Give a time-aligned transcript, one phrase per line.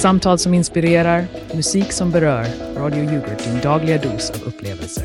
[0.00, 2.46] Samtal som inspirerar, musik som berör.
[2.76, 5.04] Radio Yoghurt, din dagliga dos av upplevelser.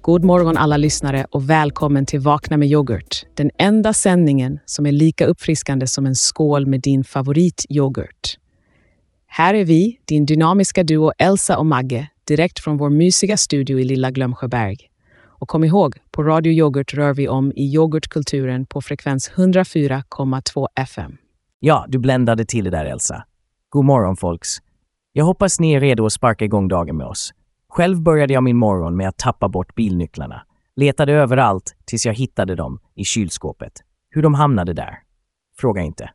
[0.00, 3.26] God morgon alla lyssnare och välkommen till Vakna med yoghurt.
[3.34, 8.38] Den enda sändningen som är lika uppfriskande som en skål med din favorityoghurt.
[9.26, 13.84] Här är vi, din dynamiska duo Elsa och Magge, direkt från vår mysiga studio i
[13.84, 14.76] lilla Glömsjöberg.
[15.24, 21.18] Och kom ihåg, på Radio Yoghurt rör vi om i yoghurtkulturen på frekvens 104,2 FM.
[21.60, 23.24] Ja, du bländade till det där Elsa.
[23.68, 24.48] God morgon folks.
[25.12, 27.34] Jag hoppas ni är redo att sparka igång dagen med oss.
[27.68, 30.42] Själv började jag min morgon med att tappa bort bilnycklarna.
[30.76, 33.72] Letade överallt tills jag hittade dem i kylskåpet.
[34.10, 34.98] Hur de hamnade där?
[35.58, 36.10] Fråga inte.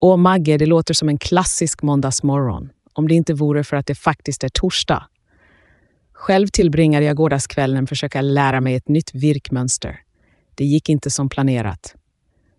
[0.00, 2.70] Åh, Magge, det låter som en klassisk måndagsmorgon.
[2.92, 5.06] Om det inte vore för att det faktiskt är torsdag.
[6.12, 10.00] Själv tillbringade jag gårdagskvällen försöka lära mig ett nytt virkmönster.
[10.54, 11.94] Det gick inte som planerat.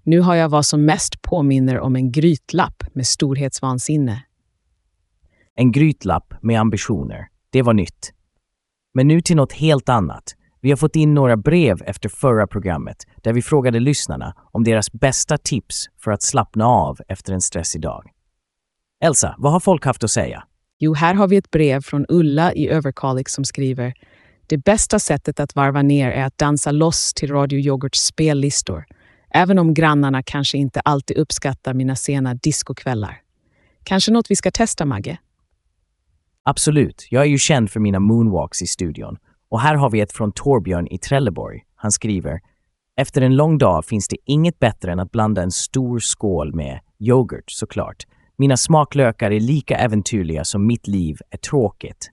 [0.07, 4.23] Nu har jag vad som mest påminner om en grytlapp med storhetsvansinne.
[5.55, 7.27] En grytlapp med ambitioner.
[7.49, 8.13] Det var nytt.
[8.93, 10.35] Men nu till något helt annat.
[10.61, 14.91] Vi har fått in några brev efter förra programmet där vi frågade lyssnarna om deras
[14.91, 18.11] bästa tips för att slappna av efter en stressig dag.
[19.03, 20.43] Elsa, vad har folk haft att säga?
[20.79, 23.93] Jo, här har vi ett brev från Ulla i Överkalix som skriver
[24.47, 28.85] Det bästa sättet att varva ner är att dansa loss till Radio Yoghurts spellistor,
[29.35, 33.21] även om grannarna kanske inte alltid uppskattar mina sena discokvällar.
[33.83, 35.17] Kanske något vi ska testa, Magge?
[36.43, 39.17] Absolut, jag är ju känd för mina moonwalks i studion.
[39.49, 41.63] Och här har vi ett från Torbjörn i Trelleborg.
[41.75, 42.39] Han skriver
[42.97, 46.79] Efter en lång dag finns det inget bättre än att blanda en stor skål med
[46.99, 48.03] yoghurt såklart.
[48.37, 52.11] Mina smaklökar är lika äventyrliga som mitt liv är tråkigt.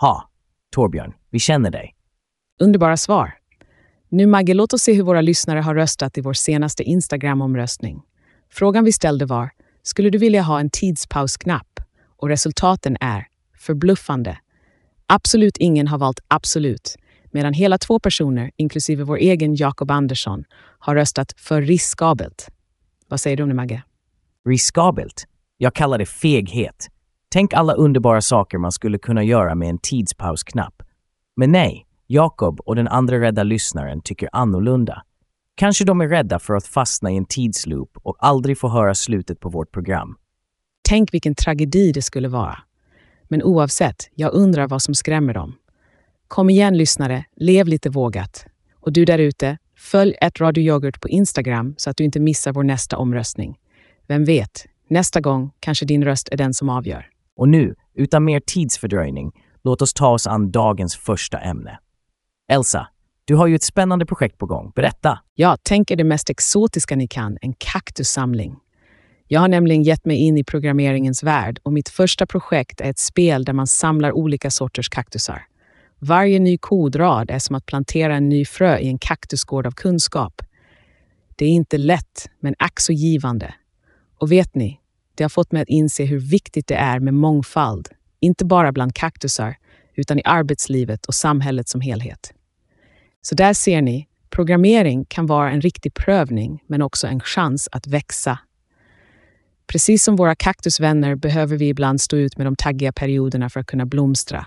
[0.00, 0.30] Ha,
[0.70, 1.94] Torbjörn, vi känner dig.
[2.60, 3.34] Underbara svar.
[4.14, 8.02] Nu Magge, låt oss se hur våra lyssnare har röstat i vår senaste Instagram-omröstning.
[8.50, 9.50] Frågan vi ställde var,
[9.82, 11.80] skulle du vilja ha en tidspausknapp?
[12.16, 13.26] Och resultaten är
[13.58, 14.38] förbluffande.
[15.06, 16.96] Absolut ingen har valt absolut,
[17.30, 20.44] medan hela två personer, inklusive vår egen Jakob Andersson,
[20.78, 22.48] har röstat för riskabelt.
[23.08, 23.82] Vad säger du om det, Magge?
[24.48, 25.24] Riskabelt?
[25.56, 26.88] Jag kallar det feghet.
[27.28, 30.82] Tänk alla underbara saker man skulle kunna göra med en tidspausknapp.
[31.36, 35.02] Men nej, Jakob och den andra rädda lyssnaren tycker annorlunda.
[35.54, 39.40] Kanske de är rädda för att fastna i en tidsloop och aldrig få höra slutet
[39.40, 40.16] på vårt program.
[40.88, 42.58] Tänk vilken tragedi det skulle vara.
[43.28, 45.54] Men oavsett, jag undrar vad som skrämmer dem.
[46.28, 48.46] Kom igen lyssnare, lev lite vågat.
[48.80, 52.52] Och du där ute, följ ett Radio Yoghurt på Instagram så att du inte missar
[52.52, 53.58] vår nästa omröstning.
[54.06, 57.06] Vem vet, nästa gång kanske din röst är den som avgör.
[57.36, 59.32] Och nu, utan mer tidsfördröjning,
[59.64, 61.78] låt oss ta oss an dagens första ämne.
[62.48, 62.88] Elsa,
[63.24, 64.72] du har ju ett spännande projekt på gång.
[64.74, 65.18] Berätta!
[65.34, 68.56] Ja, tänk er det mest exotiska ni kan, en kaktussamling.
[69.28, 72.98] Jag har nämligen gett mig in i programmeringens värld och mitt första projekt är ett
[72.98, 75.46] spel där man samlar olika sorters kaktusar.
[75.98, 80.42] Varje ny kodrad är som att plantera en ny frö i en kaktusgård av kunskap.
[81.36, 83.54] Det är inte lätt, men ack så givande.
[84.18, 84.80] Och vet ni,
[85.14, 87.88] det har fått mig att inse hur viktigt det är med mångfald,
[88.20, 89.56] inte bara bland kaktusar,
[89.96, 92.32] utan i arbetslivet och samhället som helhet.
[93.22, 97.86] Så där ser ni, programmering kan vara en riktig prövning, men också en chans att
[97.86, 98.38] växa
[99.66, 103.66] Precis som våra kaktusvänner behöver vi ibland stå ut med de taggiga perioderna för att
[103.66, 104.46] kunna blomstra.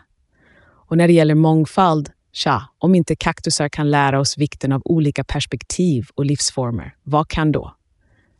[0.62, 5.24] Och när det gäller mångfald, tja, om inte kaktusar kan lära oss vikten av olika
[5.24, 7.74] perspektiv och livsformer, vad kan då?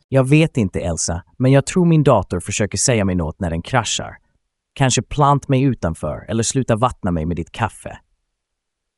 [0.08, 3.62] Jag vet inte, Elsa, men jag tror min dator försöker säga mig något när den
[3.62, 4.18] kraschar.
[4.78, 7.98] Kanske plant mig utanför eller sluta vattna mig med ditt kaffe.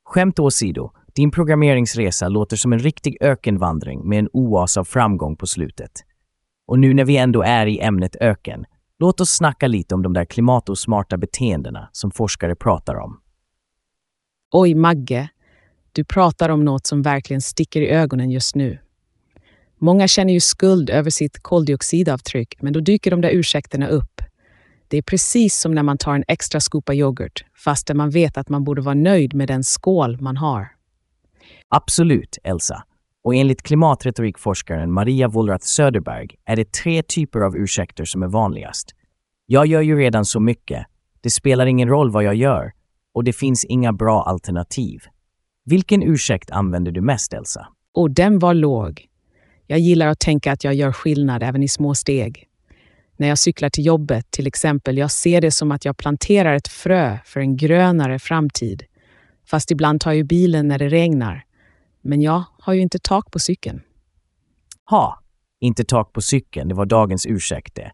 [0.05, 5.47] Skämt åsido, din programmeringsresa låter som en riktig ökenvandring med en oas av framgång på
[5.47, 5.91] slutet.
[6.67, 8.65] Och nu när vi ändå är i ämnet öken,
[8.99, 13.21] låt oss snacka lite om de där klimatosmarta beteendena som forskare pratar om.
[14.53, 15.29] Oj, Magge.
[15.93, 18.79] Du pratar om något som verkligen sticker i ögonen just nu.
[19.79, 24.10] Många känner ju skuld över sitt koldioxidavtryck, men då dyker de där ursäkterna upp.
[24.90, 28.48] Det är precis som när man tar en extra skopa yoghurt, fastän man vet att
[28.48, 30.69] man borde vara nöjd med den skål man har.
[31.69, 32.84] Absolut, Elsa.
[33.25, 38.94] Och enligt klimatretorikforskaren Maria Wollrath Söderberg är det tre typer av ursäkter som är vanligast.
[39.46, 40.87] Jag gör ju redan så mycket.
[41.20, 42.72] Det spelar ingen roll vad jag gör.
[43.14, 45.00] Och det finns inga bra alternativ.
[45.64, 47.66] Vilken ursäkt använder du mest, Elsa?
[47.94, 49.06] Och den var låg.
[49.66, 52.50] Jag gillar att tänka att jag gör skillnad även i små steg.
[53.20, 56.69] När jag cyklar till jobbet, till exempel, jag ser det som att jag planterar ett
[56.69, 58.82] frö för en grönare framtid.
[59.46, 61.44] Fast ibland tar jag bilen när det regnar.
[62.02, 63.81] Men jag har ju inte tak på cykeln.
[64.90, 65.20] Ha,
[65.61, 67.93] Inte tak på cykeln, det var dagens ursäkt det.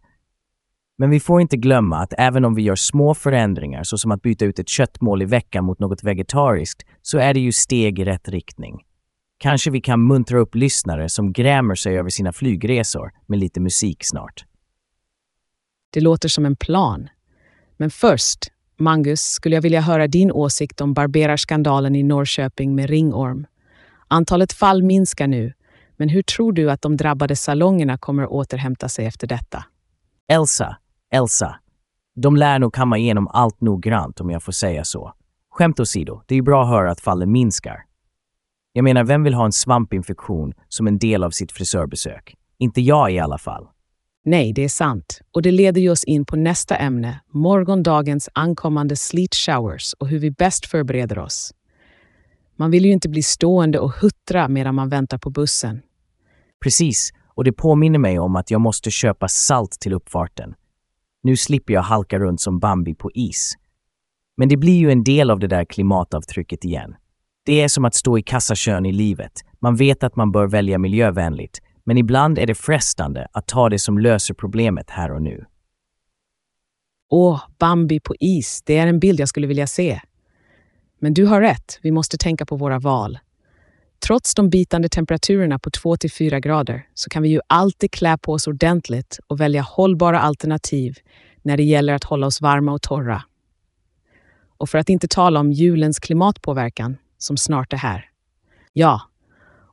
[0.97, 4.45] Men vi får inte glömma att även om vi gör små förändringar, såsom att byta
[4.45, 8.29] ut ett köttmål i veckan mot något vegetariskt, så är det ju steg i rätt
[8.29, 8.75] riktning.
[9.37, 13.97] Kanske vi kan muntra upp lyssnare som grämer sig över sina flygresor med lite musik
[14.01, 14.45] snart.
[15.89, 17.09] Det låter som en plan.
[17.77, 18.39] Men först,
[18.79, 23.47] Mangus, skulle jag vilja höra din åsikt om barberarskandalen i Norrköping med ringorm.
[24.07, 25.53] Antalet fall minskar nu,
[25.97, 29.65] men hur tror du att de drabbade salongerna kommer återhämta sig efter detta?
[30.27, 30.77] Elsa,
[31.11, 31.59] Elsa.
[32.15, 35.13] De lär nog kamma igenom allt noggrant om jag får säga så.
[35.51, 37.83] Skämt åsido, det är ju bra att höra att fallen minskar.
[38.73, 42.35] Jag menar, vem vill ha en svampinfektion som en del av sitt frisörbesök?
[42.59, 43.67] Inte jag i alla fall.
[44.29, 45.21] Nej, det är sant.
[45.31, 50.19] Och det leder ju oss in på nästa ämne, morgondagens ankommande sleet showers och hur
[50.19, 51.53] vi bäst förbereder oss.
[52.55, 55.81] Man vill ju inte bli stående och huttra medan man väntar på bussen.
[56.63, 60.53] Precis, och det påminner mig om att jag måste köpa salt till uppfarten.
[61.23, 63.53] Nu slipper jag halka runt som Bambi på is.
[64.37, 66.95] Men det blir ju en del av det där klimatavtrycket igen.
[67.45, 69.33] Det är som att stå i kassakön i livet.
[69.59, 73.79] Man vet att man bör välja miljövänligt, men ibland är det frestande att ta det
[73.79, 75.45] som löser problemet här och nu.
[77.09, 80.01] Åh, Bambi på is, det är en bild jag skulle vilja se.
[80.99, 83.19] Men du har rätt, vi måste tänka på våra val.
[84.07, 88.47] Trots de bitande temperaturerna på 2-4 grader så kan vi ju alltid klä på oss
[88.47, 90.95] ordentligt och välja hållbara alternativ
[91.41, 93.23] när det gäller att hålla oss varma och torra.
[94.57, 98.09] Och för att inte tala om julens klimatpåverkan som snart är här.
[98.73, 99.01] Ja,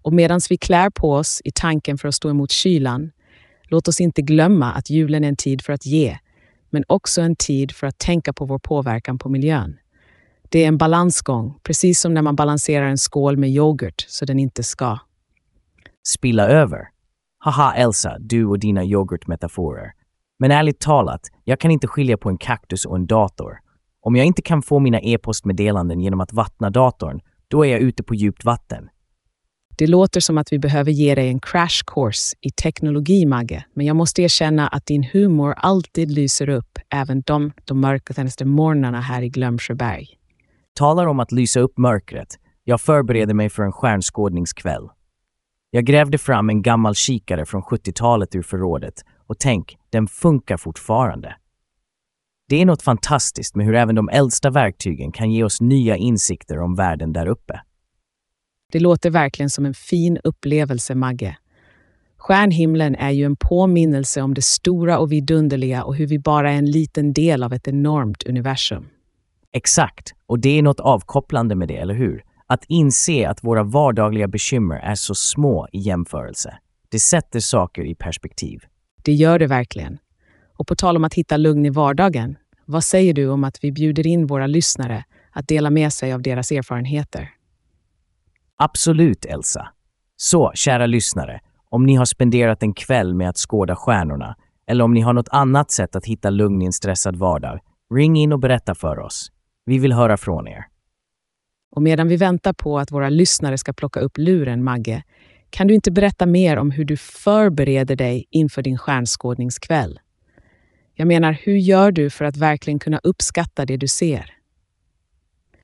[0.04, 3.10] och medan vi klär på oss i tanken för att stå emot kylan,
[3.62, 6.18] låt oss inte glömma att julen är en tid för att ge,
[6.70, 9.76] men också en tid för att tänka på vår påverkan på miljön.
[10.48, 14.38] Det är en balansgång, precis som när man balanserar en skål med yoghurt så den
[14.38, 14.98] inte ska.
[16.08, 16.88] Spilla över.
[17.38, 19.92] Haha Elsa, du och dina yoghurtmetaforer.
[20.38, 23.58] Men ärligt talat, jag kan inte skilja på en kaktus och en dator.
[24.00, 28.02] Om jag inte kan få mina e-postmeddelanden genom att vattna datorn, då är jag ute
[28.02, 28.88] på djupt vatten.
[29.76, 33.86] Det låter som att vi behöver ge dig en crash course i teknologi, Magge, men
[33.86, 39.22] jag måste erkänna att din humor alltid lyser upp även de, de mörkaste morgnarna här
[39.22, 40.06] i Glömsjöberg.
[40.74, 42.28] Talar om att lysa upp mörkret.
[42.64, 44.88] Jag förbereder mig för en stjärnskådningskväll.
[45.70, 48.94] Jag grävde fram en gammal kikare från 70-talet ur förrådet
[49.26, 51.36] och tänk, den funkar fortfarande.
[52.48, 56.58] Det är något fantastiskt med hur även de äldsta verktygen kan ge oss nya insikter
[56.58, 57.60] om världen där uppe.
[58.74, 61.36] Det låter verkligen som en fin upplevelse, Magge.
[62.16, 66.56] Stjärnhimlen är ju en påminnelse om det stora och vidunderliga och hur vi bara är
[66.56, 68.88] en liten del av ett enormt universum.
[69.52, 72.24] Exakt, och det är något avkopplande med det, eller hur?
[72.46, 76.58] Att inse att våra vardagliga bekymmer är så små i jämförelse.
[76.88, 78.60] Det sätter saker i perspektiv.
[79.04, 79.98] Det gör det verkligen.
[80.56, 83.72] Och på tal om att hitta lugn i vardagen, vad säger du om att vi
[83.72, 87.30] bjuder in våra lyssnare att dela med sig av deras erfarenheter?
[88.56, 89.68] Absolut, Elsa.
[90.16, 91.40] Så, kära lyssnare,
[91.70, 94.36] om ni har spenderat en kväll med att skåda stjärnorna
[94.66, 97.60] eller om ni har något annat sätt att hitta lugn i en stressad vardag,
[97.94, 99.32] ring in och berätta för oss.
[99.66, 100.66] Vi vill höra från er.
[101.76, 105.02] Och medan vi väntar på att våra lyssnare ska plocka upp luren, Magge,
[105.50, 110.00] kan du inte berätta mer om hur du förbereder dig inför din stjärnskådningskväll?
[110.94, 114.30] Jag menar, hur gör du för att verkligen kunna uppskatta det du ser?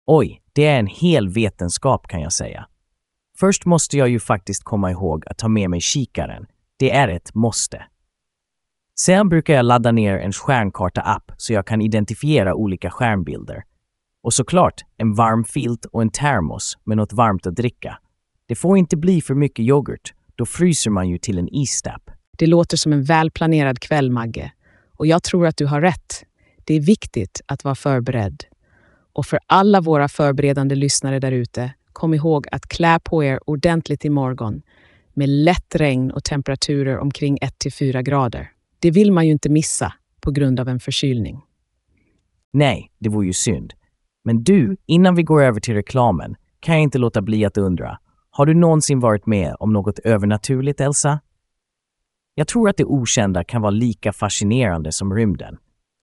[0.07, 2.67] Oj, det är en hel vetenskap kan jag säga.
[3.41, 6.47] Först måste jag ju faktiskt komma ihåg att ta med mig kikaren.
[6.79, 7.83] Det är ett måste.
[9.01, 13.63] Sen brukar jag ladda ner en stjärnkarta-app så jag kan identifiera olika stjärnbilder.
[14.23, 17.99] Och såklart en varm filt och en termos med något varmt att dricka.
[18.47, 22.11] Det får inte bli för mycket yoghurt, då fryser man ju till en istapp.
[22.39, 24.53] Det låter som en välplanerad kväll, Magge.
[24.97, 26.25] Och jag tror att du har rätt.
[26.65, 28.45] Det är viktigt att vara förberedd.
[29.13, 34.05] Och för alla våra förberedande lyssnare där ute, kom ihåg att klä på er ordentligt
[34.05, 34.63] imorgon
[35.15, 38.51] med lätt regn och temperaturer omkring 1-4 grader.
[38.79, 41.41] Det vill man ju inte missa på grund av en förkylning.
[42.53, 43.73] Nej, det vore ju synd.
[44.25, 47.99] Men du, innan vi går över till reklamen, kan jag inte låta bli att undra.
[48.31, 51.21] Har du någonsin varit med om något övernaturligt, Elsa?
[52.35, 55.57] Jag tror att det okända kan vara lika fascinerande som rymden.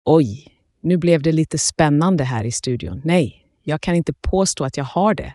[0.05, 0.47] Oj,
[0.81, 3.01] nu blev det lite spännande här i studion.
[3.03, 5.33] Nej, jag kan inte påstå att jag har det.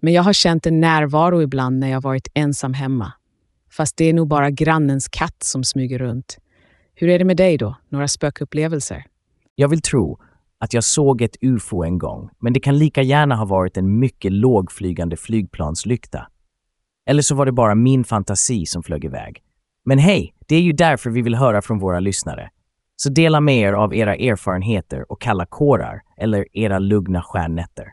[0.00, 3.12] Men jag har känt en närvaro ibland när jag varit ensam hemma.
[3.70, 6.38] Fast det är nog bara grannens katt som smyger runt.
[6.94, 7.76] Hur är det med dig då?
[7.88, 9.04] Några spökupplevelser?
[9.54, 10.18] Jag vill tro
[10.58, 13.98] att jag såg ett ufo en gång, men det kan lika gärna ha varit en
[13.98, 16.26] mycket lågflygande flygplanslykta.
[17.06, 19.42] Eller så var det bara min fantasi som flög iväg.
[19.84, 22.50] Men hej, det är ju därför vi vill höra från våra lyssnare.
[22.96, 27.92] Så dela med er av era erfarenheter och kalla kårar eller era lugna stjärnnätter.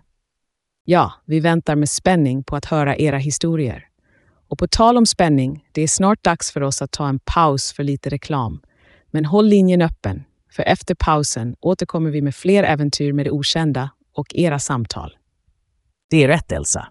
[0.86, 3.88] Ja, vi väntar med spänning på att höra era historier.
[4.48, 7.74] Och på tal om spänning, det är snart dags för oss att ta en paus
[7.74, 8.62] för lite reklam.
[9.12, 13.90] Men håll linjen öppen, för efter pausen återkommer vi med fler äventyr med det okända
[14.14, 15.18] och era samtal.
[16.10, 16.88] Det är rätt Elsa.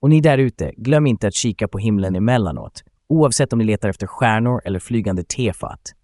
[0.00, 3.88] Och ni där ute, glöm inte att kika på himlen emellanåt, oavsett om ni letar
[3.88, 5.94] efter stjärnor eller flygande tefat.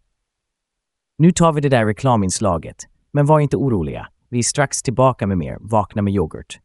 [1.19, 2.77] Nu tar vi det där reklaminslaget,
[3.13, 4.09] men var inte oroliga.
[4.29, 6.61] Vi är strax tillbaka med mer Vakna med yoghurt.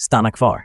[0.00, 0.64] Stanna kvar.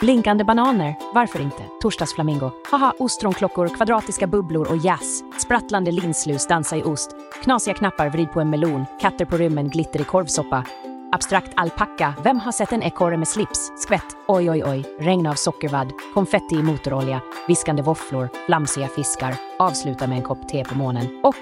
[0.00, 1.62] Blinkande bananer, varför inte?
[1.80, 2.50] Torsdagsflamingo.
[2.70, 5.24] Haha, ostronklockor, kvadratiska bubblor och jazz.
[5.40, 7.10] Sprattlande linslus, dansa i ost.
[7.42, 8.84] Knasiga knappar, vrid på en melon.
[9.00, 10.64] Katter på rymmen, glitter i korvsoppa.
[11.12, 12.14] Abstrakt alpacka.
[12.24, 13.72] Vem har sett en ekorre med slips?
[13.76, 14.16] Skvätt.
[14.28, 14.84] Oj, oj, oj.
[14.98, 15.92] Regn av sockervadd.
[16.14, 17.20] Konfetti i motorolja.
[17.48, 18.28] Viskande våfflor.
[18.46, 19.34] Flamsiga fiskar.
[19.58, 21.20] Avsluta med en kopp te på månen.
[21.22, 21.36] Och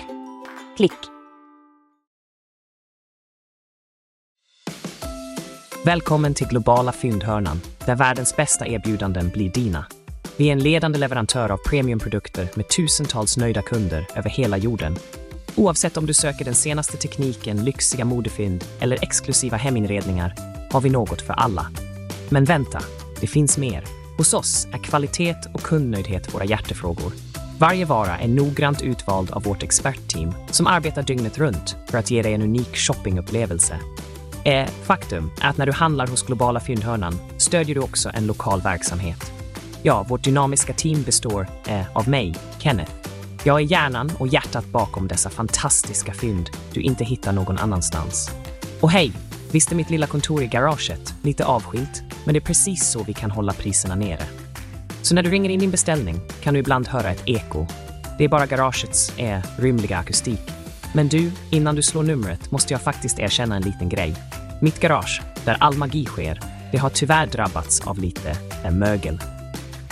[0.77, 1.16] klick.
[5.87, 9.87] Välkommen till Globala fyndhörnan, där världens bästa erbjudanden blir dina.
[10.37, 14.97] Vi är en ledande leverantör av premiumprodukter med tusentals nöjda kunder över hela jorden.
[15.57, 20.35] Oavsett om du söker den senaste tekniken, lyxiga modefynd eller exklusiva heminredningar
[20.73, 21.67] har vi något för alla.
[22.29, 22.81] Men vänta,
[23.21, 23.85] det finns mer.
[24.19, 27.13] Hos oss är kvalitet och kundnöjdhet våra hjärtefrågor.
[27.59, 32.23] Varje vara är noggrant utvald av vårt expertteam som arbetar dygnet runt för att ge
[32.23, 33.81] dig en unik shoppingupplevelse.
[34.47, 38.61] Eh, faktum är att när du handlar hos Globala Fyndhörnan stödjer du också en lokal
[38.61, 39.33] verksamhet.
[39.83, 42.93] Ja, vårt dynamiska team består eh, av mig, Kenneth.
[43.45, 48.31] Jag är hjärnan och hjärtat bakom dessa fantastiska fynd du inte hittar någon annanstans.
[48.81, 49.13] Och hej,
[49.53, 53.15] visst är mitt lilla kontor i garaget lite avskilt, men det är precis så vi
[53.15, 54.25] kan hålla priserna nere.
[55.03, 57.67] Så när du ringer in din beställning kan du ibland höra ett eko.
[58.19, 60.51] Det är bara garagets eh, rymliga akustik.
[60.95, 64.15] Men du, innan du slår numret måste jag faktiskt erkänna en liten grej.
[64.61, 66.41] Mitt garage, där all magi sker,
[66.73, 68.37] det har tyvärr drabbats av lite
[68.71, 69.19] mögel.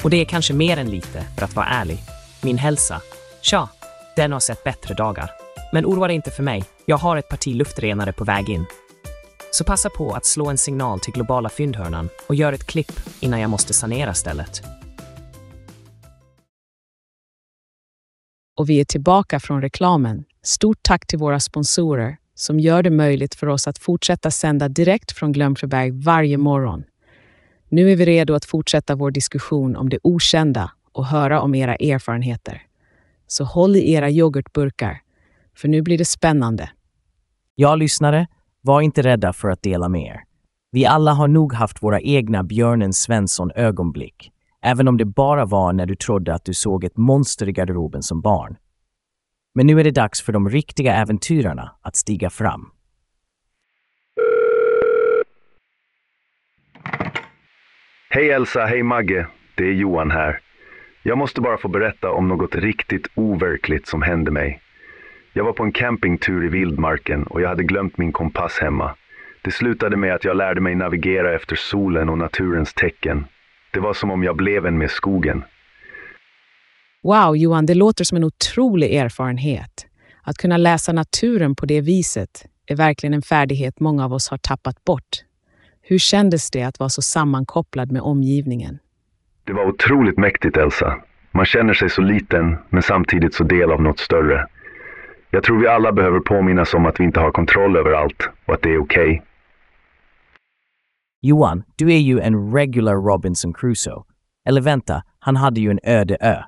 [0.05, 1.99] Och det är kanske mer än lite, för att vara ärlig.
[2.43, 3.01] Min hälsa,
[3.41, 3.69] tja,
[4.17, 5.31] den har sett bättre dagar.
[5.73, 8.65] Men oroa dig inte för mig, jag har ett parti luftrenare på väg in.
[9.53, 13.41] Så passa på att slå en signal till globala fyndhörnan och gör ett klipp innan
[13.41, 14.63] jag måste sanera stället.
[18.57, 20.25] Och vi är tillbaka från reklamen.
[20.43, 25.13] Stort tack till våra sponsorer som gör det möjligt för oss att fortsätta sända direkt
[25.13, 26.85] från Glömsjöberg varje morgon.
[27.69, 31.75] Nu är vi redo att fortsätta vår diskussion om det okända och höra om era
[31.75, 32.63] erfarenheter.
[33.27, 35.01] Så håll i era yoghurtburkar,
[35.57, 36.71] för nu blir det spännande.
[37.55, 38.27] Ja, lyssnare,
[38.61, 40.21] var inte rädda för att dela med er.
[40.71, 44.31] Vi alla har nog haft våra egna Björnen Svensson-ögonblick,
[44.63, 48.03] även om det bara var när du trodde att du såg ett monster i garderoben
[48.03, 48.57] som barn.
[49.55, 52.71] Men nu är det dags för de riktiga äventyrarna att stiga fram.
[58.11, 59.27] Hej Elsa, hej Magge.
[59.55, 60.41] Det är Johan här.
[61.03, 64.61] Jag måste bara få berätta om något riktigt overkligt som hände mig.
[65.33, 68.95] Jag var på en campingtur i vildmarken och jag hade glömt min kompass hemma.
[69.43, 73.27] Det slutade med att jag lärde mig navigera efter solen och naturens tecken.
[73.71, 75.45] Det var som om jag blev en med skogen.
[77.05, 79.87] Wow, Johan, det låter som en otrolig erfarenhet.
[80.23, 84.39] Att kunna läsa naturen på det viset är verkligen en färdighet många av oss har
[84.39, 85.25] tappat bort.
[85.83, 88.79] Hur kändes det att vara så sammankopplad med omgivningen?
[89.45, 90.97] Det var otroligt mäktigt Elsa.
[91.33, 94.47] Man känner sig så liten, men samtidigt så del av något större.
[95.31, 98.55] Jag tror vi alla behöver påminnas om att vi inte har kontroll över allt och
[98.55, 99.11] att det är okej.
[99.11, 99.21] Okay.
[101.23, 104.05] Johan, du är ju en regular Robinson Crusoe.
[104.49, 106.43] Eller vänta, han hade ju en öde ö.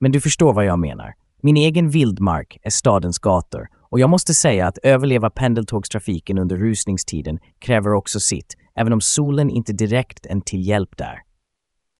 [0.00, 1.14] Men du förstår vad jag menar.
[1.42, 7.38] Min egen vildmark är stadens gator och jag måste säga att överleva pendeltågstrafiken under rusningstiden
[7.58, 11.18] kräver också sitt, även om solen inte direkt är till hjälp där.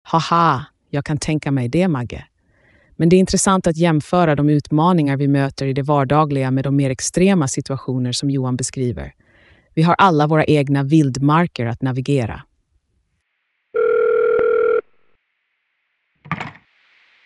[0.02, 2.24] Haha, jag kan tänka mig det, Magge.
[2.96, 6.76] Men det är intressant att jämföra de utmaningar vi möter i det vardagliga med de
[6.76, 9.14] mer extrema situationer som Johan beskriver.
[9.74, 12.42] Vi har alla våra egna vildmarker att navigera.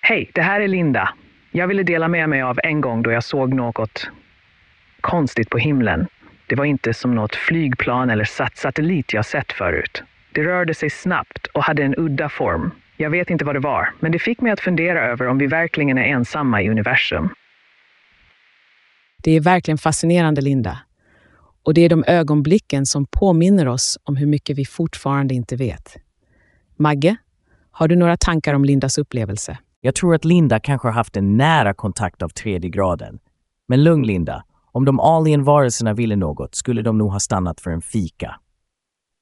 [0.09, 1.15] Hej, det här är Linda.
[1.53, 4.11] Jag ville dela med mig av en gång då jag såg något
[5.01, 6.07] konstigt på himlen.
[6.47, 8.25] Det var inte som något flygplan eller
[8.55, 10.03] satellit jag sett förut.
[10.33, 12.71] Det rörde sig snabbt och hade en udda form.
[12.97, 15.47] Jag vet inte vad det var, men det fick mig att fundera över om vi
[15.47, 17.29] verkligen är ensamma i universum.
[19.23, 20.79] Det är verkligen fascinerande, Linda.
[21.63, 25.97] Och det är de ögonblicken som påminner oss om hur mycket vi fortfarande inte vet.
[26.77, 27.17] Magge,
[27.71, 29.59] har du några tankar om Lindas upplevelse?
[29.81, 33.19] Jag tror att Linda kanske har haft en nära kontakt av tredje graden.
[33.69, 37.83] Men lugn Linda, om de alienvarelserna ville något skulle de nog ha stannat för en
[37.83, 38.41] fika.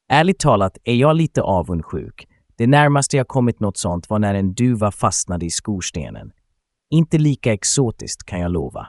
[0.08, 2.28] Ärligt talat är jag lite avundsjuk.
[2.56, 6.32] Det närmaste jag kommit något sånt var när en duva fastnade i skorstenen.
[6.90, 8.86] Inte lika exotiskt kan jag lova.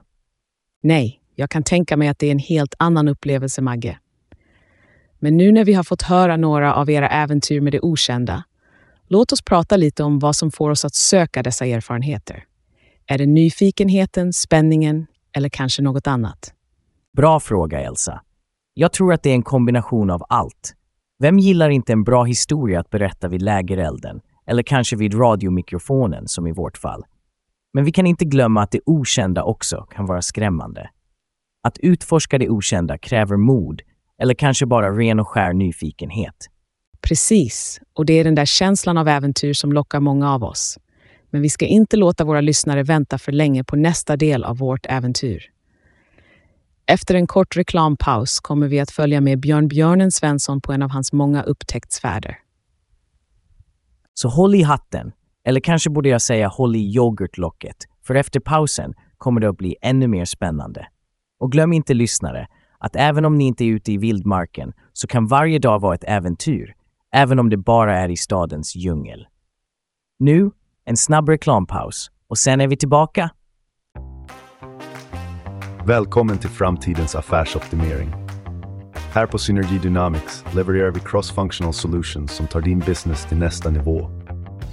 [0.84, 4.00] Nej, jag kan tänka mig att det är en helt annan upplevelse, Magge.
[5.20, 8.44] Men nu när vi har fått höra några av era äventyr med det okända,
[9.08, 12.44] låt oss prata lite om vad som får oss att söka dessa erfarenheter.
[13.08, 16.54] Är det nyfikenheten, spänningen eller kanske något annat?
[17.18, 18.22] Bra fråga, Elsa.
[18.74, 20.74] Jag tror att det är en kombination av allt.
[21.20, 24.22] Vem gillar inte en bra historia att berätta vid lägerelden?
[24.46, 27.06] Eller kanske vid radiomikrofonen, som i vårt fall.
[27.74, 30.90] Men vi kan inte glömma att det okända också kan vara skrämmande.
[31.64, 33.82] Att utforska det okända kräver mod,
[34.22, 36.36] eller kanske bara ren och skär nyfikenhet.
[37.08, 40.78] Precis, och det är den där känslan av äventyr som lockar många av oss.
[41.30, 44.86] Men vi ska inte låta våra lyssnare vänta för länge på nästa del av vårt
[44.86, 45.44] äventyr.
[46.86, 50.90] Efter en kort reklampaus kommer vi att följa med Björn Björnen Svensson på en av
[50.90, 52.38] hans många upptäcktsfärder.
[54.14, 55.12] Så håll i hatten,
[55.46, 59.76] eller kanske borde jag säga håll i yoghurtlocket, för efter pausen kommer det att bli
[59.82, 60.88] ännu mer spännande.
[61.40, 62.48] Och glöm inte lyssnare,
[62.80, 66.04] att även om ni inte är ute i vildmarken så kan varje dag vara ett
[66.08, 66.77] äventyr,
[67.18, 69.28] även om det bara är i stadens djungel.
[70.20, 70.52] Nu,
[70.86, 73.30] en snabb reklampaus och sen är vi tillbaka.
[75.86, 78.14] Välkommen till framtidens affärsoptimering.
[79.14, 84.10] Här på Synergy Dynamics levererar vi cross-functional solutions som tar din business till nästa nivå.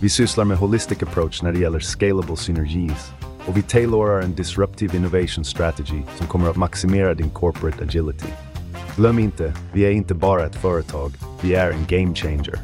[0.00, 3.12] Vi sysslar med holistic approach när det gäller scalable synergies
[3.46, 8.28] och vi tailorar en disruptive innovation strategy som kommer att maximera din corporate agility.
[8.96, 12.58] Glöm inte, vi är inte bara ett företag, vi är en game changer.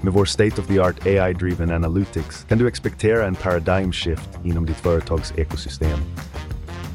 [0.00, 5.98] Med vår state-of-the-art AI-driven analytics kan du expectera en paradigm shift inom ditt företags ekosystem.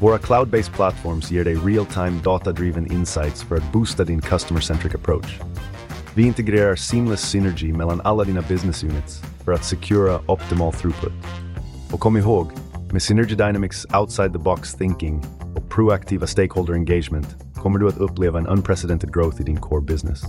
[0.00, 5.40] Våra cloud-based platforms ger dig real-time data-driven insights för att boosta din customer-centric approach.
[6.14, 11.12] Vi integrerar seamless synergy mellan alla dina business units för att secura optimal throughput.
[11.92, 12.50] Och kom ihåg,
[12.92, 15.24] med Synergy Dynamics outside the box thinking
[15.56, 20.22] och proaktiva stakeholder engagement kommer du att uppleva en unprecedented growth i din core business.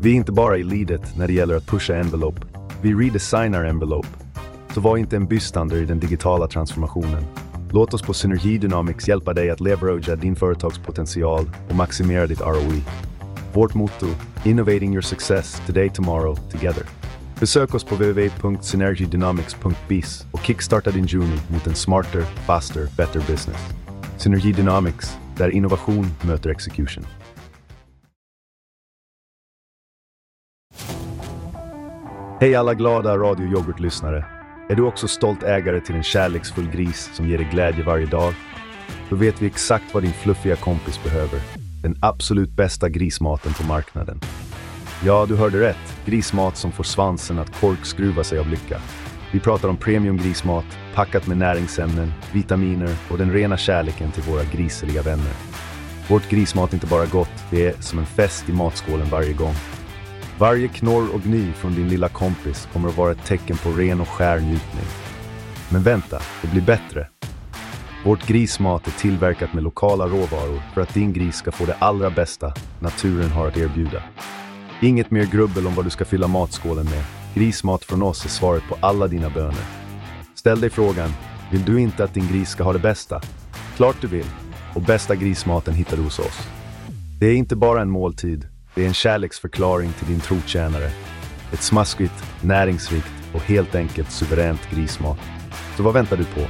[0.00, 2.40] Vi är inte bara i leadet när det gäller att pusha envelope,
[2.82, 4.08] vi redesignar envelope.
[4.74, 7.24] Så var inte en bystander i den digitala transformationen.
[7.70, 12.82] Låt oss på Synergy Dynamics hjälpa dig att leveragea din företagspotential och maximera ditt ROI.
[13.52, 14.06] Vårt motto,
[14.44, 16.82] Innovating your success today, tomorrow, together.
[17.40, 23.74] Besök oss på www.synergydynamics.biz och kickstarta din journey mot en smarter, faster, better business.
[24.16, 27.06] Synergy Dynamics, där innovation möter execution.
[32.40, 34.24] Hej alla glada Radio Yoghurt-lyssnare.
[34.68, 38.34] Är du också stolt ägare till en kärleksfull gris som ger dig glädje varje dag?
[39.10, 41.40] Då vet vi exakt vad din fluffiga kompis behöver.
[41.82, 44.20] Den absolut bästa grismaten på marknaden.
[45.04, 45.96] Ja, du hörde rätt.
[46.04, 48.80] Grismat som får svansen att korkskruva sig av lycka.
[49.32, 50.64] Vi pratar om premium grismat,
[50.94, 55.32] packat med näringsämnen, vitaminer och den rena kärleken till våra griseliga vänner.
[56.08, 59.54] Vårt grismat är inte bara gott, det är som en fest i matskålen varje gång.
[60.38, 64.00] Varje knorr och gny från din lilla kompis kommer att vara ett tecken på ren
[64.00, 64.86] och skär njutning.
[65.68, 67.08] Men vänta, det blir bättre.
[68.04, 72.10] Vårt grismat är tillverkat med lokala råvaror för att din gris ska få det allra
[72.10, 74.02] bästa naturen har att erbjuda.
[74.80, 77.21] Inget mer grubbel om vad du ska fylla matskålen med.
[77.34, 79.64] Grismat från oss är svaret på alla dina böner.
[80.34, 81.10] Ställ dig frågan,
[81.52, 83.20] vill du inte att din gris ska ha det bästa?
[83.76, 84.26] Klart du vill.
[84.74, 86.48] Och bästa grismaten hittar du hos oss.
[87.20, 90.90] Det är inte bara en måltid, det är en kärleksförklaring till din trotjänare.
[91.52, 95.18] Ett smaskigt, näringsrikt och helt enkelt suveränt grismat.
[95.76, 96.40] Så vad väntar du på?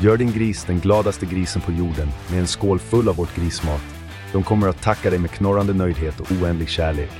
[0.00, 3.82] Gör din gris den gladaste grisen på jorden med en skål full av vårt grismat.
[4.32, 7.10] De kommer att tacka dig med knorrande nöjdhet och oändlig kärlek.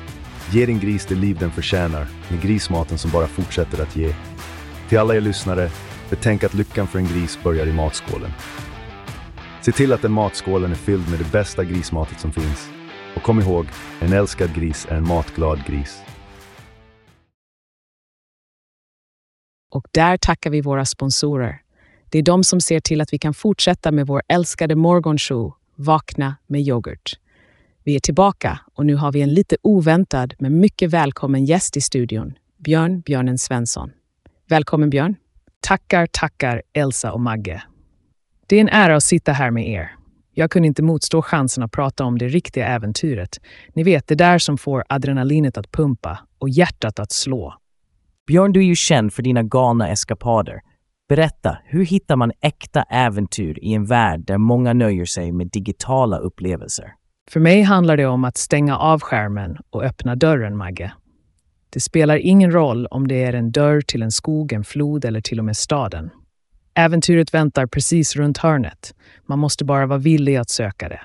[0.54, 4.14] Ge din gris det liv den förtjänar med grismaten som bara fortsätter att ge.
[4.88, 5.70] Till alla er lyssnare,
[6.10, 8.30] betänk att lyckan för en gris börjar i matskålen.
[9.62, 12.70] Se till att den matskålen är fylld med det bästa grismatet som finns.
[13.16, 13.66] Och kom ihåg,
[14.00, 16.02] en älskad gris är en matglad gris.
[19.70, 21.62] Och där tackar vi våra sponsorer.
[22.08, 26.36] Det är de som ser till att vi kan fortsätta med vår älskade morgonshow Vakna
[26.46, 27.23] med yoghurt.
[27.86, 31.80] Vi är tillbaka och nu har vi en lite oväntad men mycket välkommen gäst i
[31.80, 33.90] studion, Björn Björnen Svensson.
[34.48, 35.16] Välkommen Björn.
[35.60, 37.62] Tackar, tackar Elsa och Magge.
[38.46, 39.90] Det är en ära att sitta här med er.
[40.34, 43.40] Jag kunde inte motstå chansen att prata om det riktiga äventyret.
[43.74, 47.54] Ni vet, det där som får adrenalinet att pumpa och hjärtat att slå.
[48.26, 50.60] Björn, du är ju känd för dina galna eskapader.
[51.08, 56.18] Berätta, hur hittar man äkta äventyr i en värld där många nöjer sig med digitala
[56.18, 56.94] upplevelser?
[57.30, 60.92] För mig handlar det om att stänga av skärmen och öppna dörren, Magge.
[61.70, 65.20] Det spelar ingen roll om det är en dörr till en skog, en flod eller
[65.20, 66.10] till och med staden.
[66.74, 68.94] Äventyret väntar precis runt hörnet.
[69.26, 71.00] Man måste bara vara villig att söka det.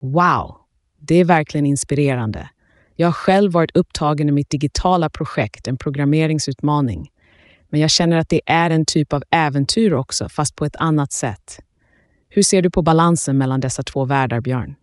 [0.00, 0.56] Wow!
[1.00, 2.48] Det är verkligen inspirerande.
[2.96, 7.10] Jag har själv varit upptagen i mitt digitala projekt, en programmeringsutmaning.
[7.68, 11.12] Men jag känner att det är en typ av äventyr också, fast på ett annat
[11.12, 11.60] sätt.
[12.28, 14.74] Hur ser du på balansen mellan dessa två världar, Björn?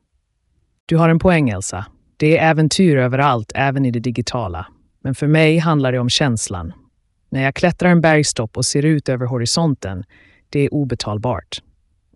[0.85, 1.85] Du har en poäng, Elsa.
[2.17, 4.67] Det är äventyr överallt, även i det digitala.
[5.03, 6.73] Men för mig handlar det om känslan.
[7.29, 10.03] När jag klättrar en bergstopp och ser ut över horisonten,
[10.49, 11.61] det är obetalbart.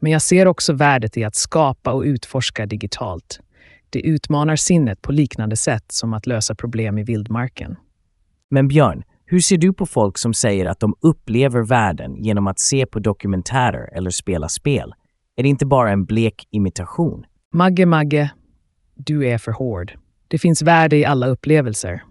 [0.02, 3.40] Men jag ser också värdet i att skapa och utforska digitalt.
[3.90, 7.76] Det utmanar sinnet på liknande sätt som att lösa problem i vildmarken.
[8.50, 12.60] Men Björn, hur ser du på folk som säger att de upplever världen genom att
[12.60, 14.94] se på dokumentärer eller spela spel?
[15.36, 17.26] Är det inte bara en blek imitation?
[17.54, 18.30] Magge, Magge,
[18.96, 19.94] du är för hård.
[20.28, 22.04] Det finns värde i alla upplevelser.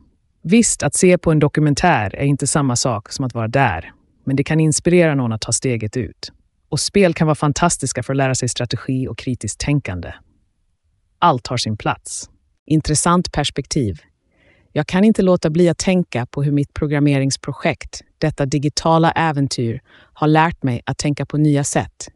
[0.43, 3.93] Visst, att se på en dokumentär är inte samma sak som att vara där,
[4.25, 6.33] men det kan inspirera någon att ta steget ut.
[6.69, 10.13] Och spel kan vara fantastiska för att lära sig strategi och kritiskt tänkande.
[11.19, 12.31] Allt har sin plats.
[12.67, 14.01] Intressant perspektiv.
[14.73, 19.81] Jag kan inte låta bli att tänka på hur mitt programmeringsprojekt, detta digitala äventyr,
[20.13, 22.09] har lärt mig att tänka på nya sätt.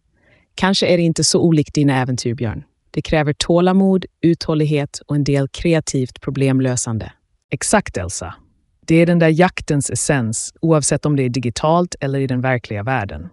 [0.54, 2.64] Kanske är det inte så olikt dina äventyr, Björn.
[2.90, 7.12] Det kräver tålamod, uthållighet och en del kreativt problemlösande.
[7.50, 8.34] Exakt, Elsa.
[8.86, 12.82] Det är den där jaktens essens, oavsett om det är digitalt eller i den verkliga
[12.82, 13.28] världen.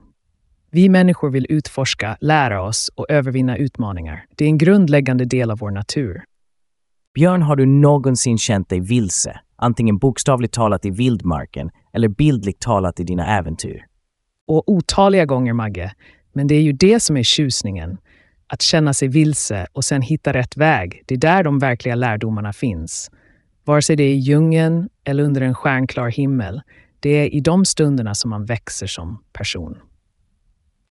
[0.71, 4.25] Vi människor vill utforska, lära oss och övervinna utmaningar.
[4.35, 6.23] Det är en grundläggande del av vår natur.
[7.13, 9.39] Björn, har du någonsin känt dig vilse?
[9.55, 13.85] Antingen bokstavligt talat i vildmarken eller bildligt talat i dina äventyr?
[14.47, 15.93] Och otaliga gånger, Magge.
[16.33, 17.97] Men det är ju det som är tjusningen.
[18.47, 21.03] Att känna sig vilse och sen hitta rätt väg.
[21.05, 23.11] Det är där de verkliga lärdomarna finns.
[23.63, 26.61] Vare sig det är i djungeln eller under en stjärnklar himmel.
[26.99, 29.77] Det är i de stunderna som man växer som person.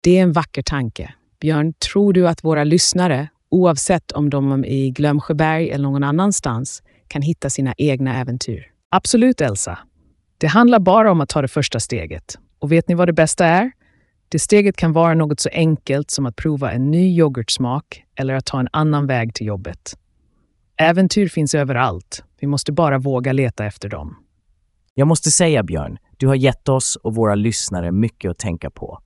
[0.00, 1.14] Det är en vacker tanke.
[1.40, 6.82] Björn, tror du att våra lyssnare, oavsett om de är i Glömsjöberg eller någon annanstans,
[7.08, 8.64] kan hitta sina egna äventyr?
[8.88, 9.78] Absolut, Elsa.
[10.38, 12.38] Det handlar bara om att ta det första steget.
[12.58, 13.72] Och vet ni vad det bästa är?
[14.32, 18.46] Det steget kan vara något så enkelt som att prova en ny yoghurtsmak eller att
[18.46, 19.98] ta en annan väg till jobbet.
[20.76, 22.24] Äventyr finns överallt.
[22.40, 24.16] Vi måste bara våga leta efter dem.
[24.94, 28.98] Jag måste säga, Björn, du har gett oss och våra lyssnare mycket att tänka på.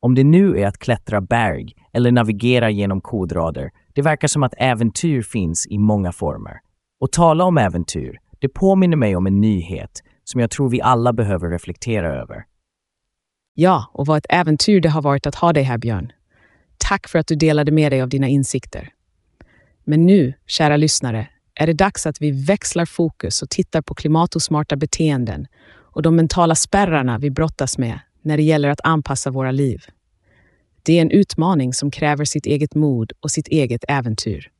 [0.00, 4.54] Om det nu är att klättra berg eller navigera genom kodrader, det verkar som att
[4.56, 6.60] äventyr finns i många former.
[7.00, 11.12] Och tala om äventyr, det påminner mig om en nyhet som jag tror vi alla
[11.12, 12.44] behöver reflektera över.
[13.54, 16.12] Ja, och vad ett äventyr det har varit att ha dig här, Björn.
[16.78, 18.88] Tack för att du delade med dig av dina insikter.
[19.84, 24.76] Men nu, kära lyssnare, är det dags att vi växlar fokus och tittar på klimatosmarta
[24.76, 29.84] beteenden och de mentala spärrarna vi brottas med när det gäller att anpassa våra liv.
[30.82, 34.50] Det är en utmaning som kräver sitt eget mod och sitt eget äventyr.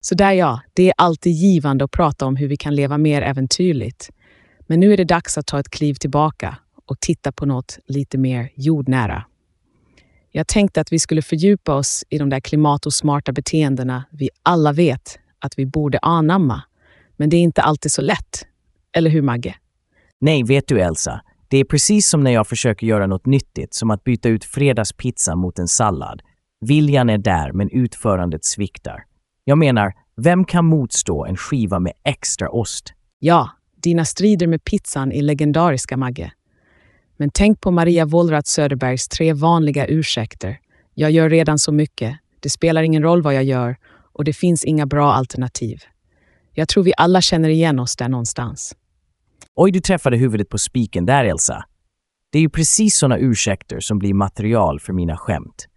[0.00, 3.22] Så där ja, det är alltid givande att prata om hur vi kan leva mer
[3.22, 4.10] äventyrligt.
[4.60, 6.56] Men nu är det dags att ta ett kliv tillbaka
[6.90, 9.24] och titta på något lite mer jordnära.
[10.30, 15.18] Jag tänkte att vi skulle fördjupa oss i de där klimatosmarta beteendena vi alla vet
[15.38, 16.62] att vi borde anamma.
[17.16, 18.46] Men det är inte alltid så lätt.
[18.96, 19.54] Eller hur, Magge?
[20.20, 23.90] Nej, vet du Elsa, det är precis som när jag försöker göra något nyttigt, som
[23.90, 26.22] att byta ut fredagspizza mot en sallad.
[26.60, 29.04] Viljan är där, men utförandet sviktar.
[29.44, 32.92] Jag menar, vem kan motstå en skiva med extra ost?
[33.18, 33.50] Ja,
[33.82, 36.32] dina strider med pizzan är legendariska, Magge.
[37.20, 40.58] Men tänk på Maria Wollratz Söderbergs tre vanliga ursäkter.
[40.94, 42.18] Jag gör redan så mycket.
[42.40, 43.76] Det spelar ingen roll vad jag gör
[44.12, 45.78] och det finns inga bra alternativ.
[46.52, 48.76] Jag tror vi alla känner igen oss där någonstans.
[49.54, 51.64] Oj, du träffade huvudet på spiken där, Elsa.
[52.32, 55.68] Det är ju precis sådana ursäkter som blir material för mina skämt.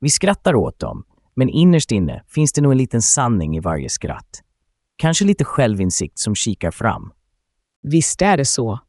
[0.00, 1.04] Vi skrattar åt dem,
[1.36, 4.42] men innerst inne finns det nog en liten sanning i varje skratt.
[4.96, 7.12] Kanske lite självinsikt som kikar fram.
[7.82, 8.80] Visst är det så.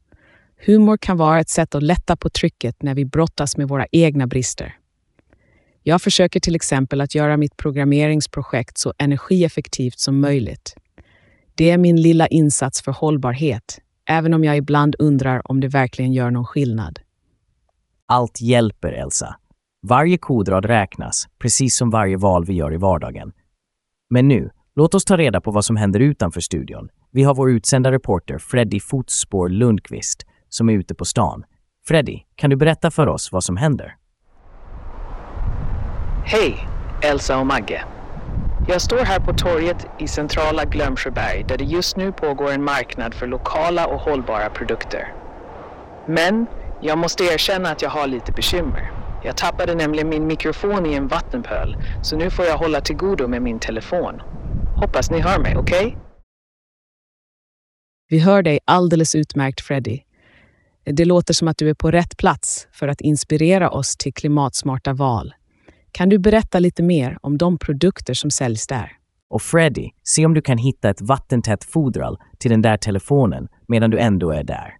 [0.66, 4.26] Humor kan vara ett sätt att lätta på trycket när vi brottas med våra egna
[4.26, 4.74] brister.
[5.82, 10.74] Jag försöker till exempel att göra mitt programmeringsprojekt så energieffektivt som möjligt.
[11.54, 16.12] Det är min lilla insats för hållbarhet, även om jag ibland undrar om det verkligen
[16.12, 17.00] gör någon skillnad.
[18.06, 19.36] Allt hjälper, Elsa.
[19.88, 23.32] Varje kodrad räknas, precis som varje val vi gör i vardagen.
[24.10, 26.88] Men nu, låt oss ta reda på vad som händer utanför studion.
[27.10, 31.44] Vi har vår utsända reporter Freddy Fotspår Lundqvist som är ute på stan.
[31.86, 33.96] Freddy, kan du berätta för oss vad som händer?
[36.24, 36.68] Hej,
[37.02, 37.84] Elsa och Magge.
[38.68, 43.14] Jag står här på torget i centrala Glömsjöberg där det just nu pågår en marknad
[43.14, 45.14] för lokala och hållbara produkter.
[46.06, 46.46] Men
[46.80, 48.92] jag måste erkänna att jag har lite bekymmer.
[49.24, 53.28] Jag tappade nämligen min mikrofon i en vattenpöl så nu får jag hålla till godo
[53.28, 54.22] med min telefon.
[54.76, 55.86] Hoppas ni hör mig, okej?
[55.86, 55.98] Okay?
[58.08, 60.00] Vi hör dig alldeles utmärkt, Freddy.
[60.84, 64.92] Det låter som att du är på rätt plats för att inspirera oss till klimatsmarta
[64.92, 65.34] val.
[65.92, 68.92] Kan du berätta lite mer om de produkter som säljs där?
[69.30, 73.90] Och Freddy, se om du kan hitta ett vattentätt fodral till den där telefonen medan
[73.90, 74.76] du ändå är där.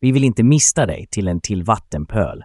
[0.00, 2.44] Vi vill inte mista dig till en till vattenpöl.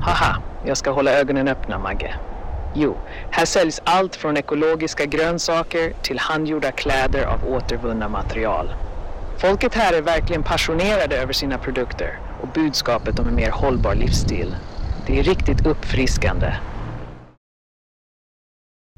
[0.00, 2.14] Haha, jag ska hålla ögonen öppna, Magge.
[2.74, 2.96] Jo,
[3.30, 8.68] här säljs allt från ekologiska grönsaker till handgjorda kläder av återvunna material.
[9.48, 14.56] Folket här är verkligen passionerade över sina produkter och budskapet om en mer hållbar livsstil.
[15.06, 16.54] Det är riktigt uppfriskande.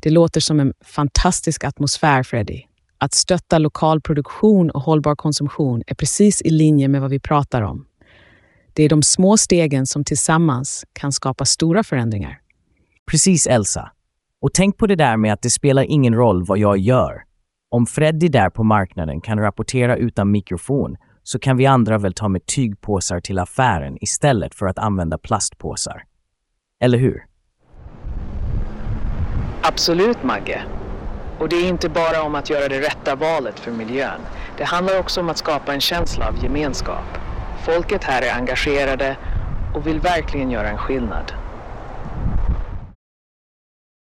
[0.02, 2.62] Det låter som en fantastisk atmosfär, Freddy.
[2.98, 7.62] Att stötta lokal produktion och hållbar konsumtion är precis i linje med vad vi pratar
[7.62, 7.86] om.
[8.72, 12.38] Det är de små stegen som tillsammans kan skapa stora förändringar.
[13.10, 13.92] Precis, Elsa.
[14.40, 17.25] Och tänk på det där med att det spelar ingen roll vad jag gör.
[17.70, 22.28] Om Freddy där på marknaden kan rapportera utan mikrofon så kan vi andra väl ta
[22.28, 26.04] med tygpåsar till affären istället för att använda plastpåsar.
[26.80, 27.24] Eller hur?
[29.62, 30.62] Absolut, Magge.
[31.38, 34.20] Och det är inte bara om att göra det rätta valet för miljön.
[34.58, 37.18] Det handlar också om att skapa en känsla av gemenskap.
[37.64, 39.16] Folket här är engagerade
[39.74, 41.32] och vill verkligen göra en skillnad.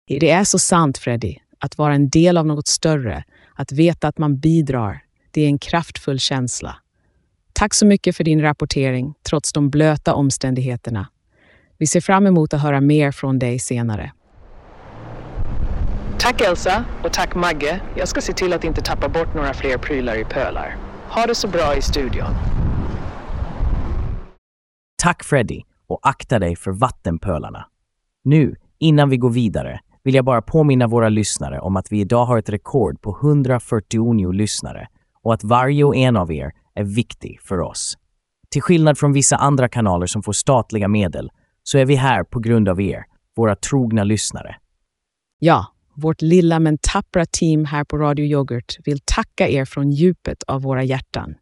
[0.07, 1.37] Det är så sant, Freddy.
[1.59, 5.59] Att vara en del av något större, att veta att man bidrar, det är en
[5.59, 6.77] kraftfull känsla.
[7.53, 11.09] Tack så mycket för din rapportering, trots de blöta omständigheterna.
[11.79, 14.13] Vi ser fram emot att höra mer från dig senare.
[16.19, 17.81] Tack Elsa och tack Magge.
[17.97, 20.77] Jag ska se till att inte tappa bort några fler prylar i pölar.
[21.11, 22.35] Ha det så bra i studion.
[25.03, 27.67] Tack Freddy och akta dig för vattenpölarna.
[28.25, 32.25] Nu, innan vi går vidare, vill jag bara påminna våra lyssnare om att vi idag
[32.25, 34.89] har ett rekord på 149 lyssnare
[35.23, 37.99] och att varje och en av er är viktig för oss.
[38.51, 41.31] Till skillnad från vissa andra kanaler som får statliga medel
[41.63, 43.05] så är vi här på grund av er,
[43.37, 44.57] våra trogna lyssnare.
[45.39, 50.43] Ja, vårt lilla men tappra team här på Radio Yoghurt vill tacka er från djupet
[50.43, 51.35] av våra hjärtan.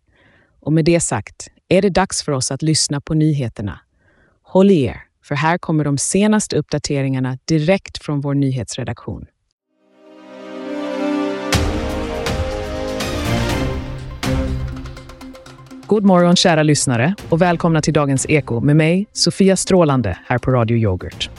[0.61, 3.81] Och med det sagt är det dags för oss att lyssna på nyheterna.
[4.43, 9.27] Håll i er, för här kommer de senaste uppdateringarna direkt från vår nyhetsredaktion.
[15.87, 20.51] God morgon kära lyssnare och välkomna till dagens Eko med mig, Sofia Strålande, här på
[20.51, 21.31] Radio Yoghurt.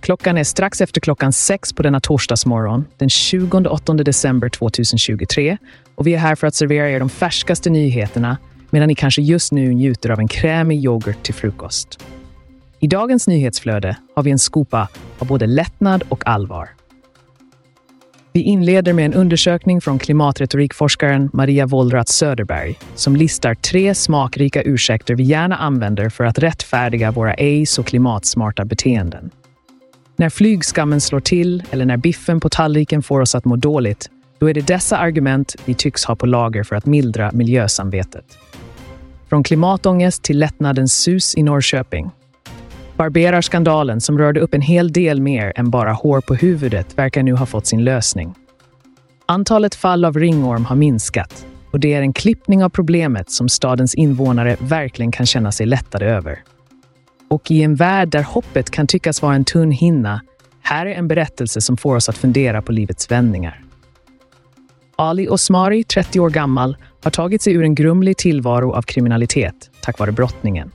[0.00, 5.58] Klockan är strax efter klockan sex på denna torsdagsmorgon, den 28 december 2023
[5.94, 8.36] och vi är här för att servera er de färskaste nyheterna
[8.70, 12.04] medan ni kanske just nu njuter av en krämig yoghurt till frukost.
[12.84, 16.68] I dagens nyhetsflöde har vi en skopa av både lättnad och allvar.
[18.32, 25.14] Vi inleder med en undersökning från klimatretorikforskaren Maria Wollratz Söderberg som listar tre smakrika ursäkter
[25.14, 29.30] vi gärna använder för att rättfärdiga våra ej så klimatsmarta beteenden.
[30.16, 34.50] När flygskammen slår till eller när biffen på tallriken får oss att må dåligt, då
[34.50, 38.38] är det dessa argument vi tycks ha på lager för att mildra miljösamvetet.
[39.28, 42.10] Från klimatångest till lättnadens sus i Norrköping.
[43.02, 47.32] Barberarskandalen som rörde upp en hel del mer än bara hår på huvudet verkar nu
[47.32, 48.34] ha fått sin lösning.
[49.26, 53.94] Antalet fall av ringorm har minskat och det är en klippning av problemet som stadens
[53.94, 56.38] invånare verkligen kan känna sig lättade över.
[57.30, 60.20] Och i en värld där hoppet kan tyckas vara en tunn hinna,
[60.60, 63.62] här är en berättelse som får oss att fundera på livets vändningar.
[64.96, 69.98] Ali Osmari, 30 år gammal, har tagit sig ur en grumlig tillvaro av kriminalitet tack
[69.98, 70.70] vare brottningen.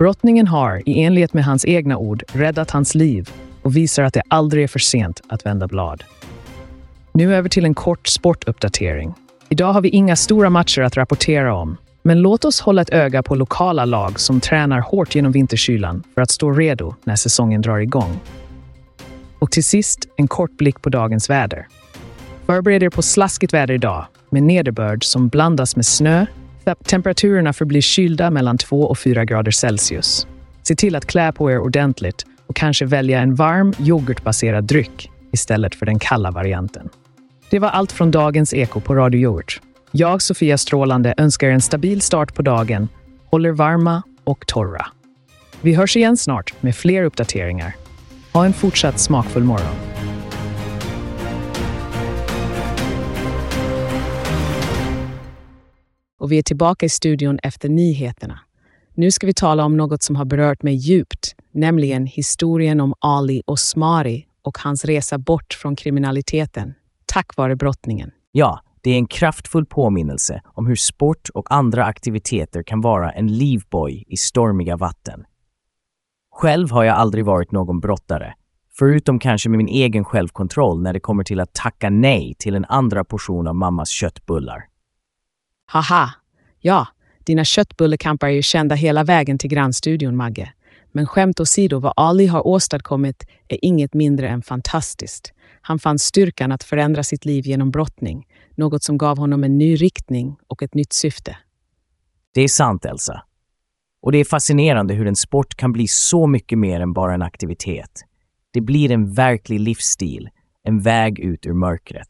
[0.00, 3.30] Brottningen har, i enlighet med hans egna ord, räddat hans liv
[3.62, 6.04] och visar att det aldrig är för sent att vända blad.
[7.12, 9.14] Nu över till en kort sportuppdatering.
[9.48, 13.22] Idag har vi inga stora matcher att rapportera om, men låt oss hålla ett öga
[13.22, 17.78] på lokala lag som tränar hårt genom vinterkylan för att stå redo när säsongen drar
[17.78, 18.20] igång.
[19.38, 21.66] Och till sist, en kort blick på dagens väder.
[22.46, 26.26] Förbered er på slaskigt väder idag med nederbörd som blandas med snö.
[26.74, 30.26] Temperaturerna förblir kylda mellan 2 och 4 grader Celsius.
[30.62, 35.74] Se till att klä på er ordentligt och kanske välja en varm yoghurtbaserad dryck istället
[35.74, 36.88] för den kalla varianten.
[37.50, 39.60] Det var allt från dagens Eko på Radio Yoghurt.
[39.90, 42.88] Jag, Sofia Strålande, önskar er en stabil start på dagen.
[43.30, 44.86] håller varma och torra.
[45.60, 47.74] Vi hörs igen snart med fler uppdateringar.
[48.32, 49.89] Ha en fortsatt smakfull morgon.
[56.20, 58.40] Och vi är tillbaka i studion efter nyheterna.
[58.94, 63.42] Nu ska vi tala om något som har berört mig djupt, nämligen historien om Ali
[63.46, 66.74] Osmari och hans resa bort från kriminaliteten,
[67.06, 68.10] tack vare brottningen.
[68.32, 73.26] Ja, det är en kraftfull påminnelse om hur sport och andra aktiviteter kan vara en
[73.26, 75.24] livboj i stormiga vatten.
[76.34, 78.34] Själv har jag aldrig varit någon brottare,
[78.78, 82.64] förutom kanske med min egen självkontroll när det kommer till att tacka nej till en
[82.64, 84.70] andra portion av mammas köttbullar.
[85.72, 86.10] Haha!
[86.60, 86.86] Ja,
[87.24, 90.52] dina köttbullekamper är ju kända hela vägen till grannstudion, Magge.
[90.92, 95.32] Men skämt åsido, vad Ali har åstadkommit är inget mindre än fantastiskt.
[95.60, 99.76] Han fann styrkan att förändra sitt liv genom brottning, något som gav honom en ny
[99.76, 101.36] riktning och ett nytt syfte.
[102.34, 103.22] Det är sant, Elsa.
[104.02, 107.22] Och det är fascinerande hur en sport kan bli så mycket mer än bara en
[107.22, 108.04] aktivitet.
[108.50, 110.28] Det blir en verklig livsstil,
[110.64, 112.08] en väg ut ur mörkret.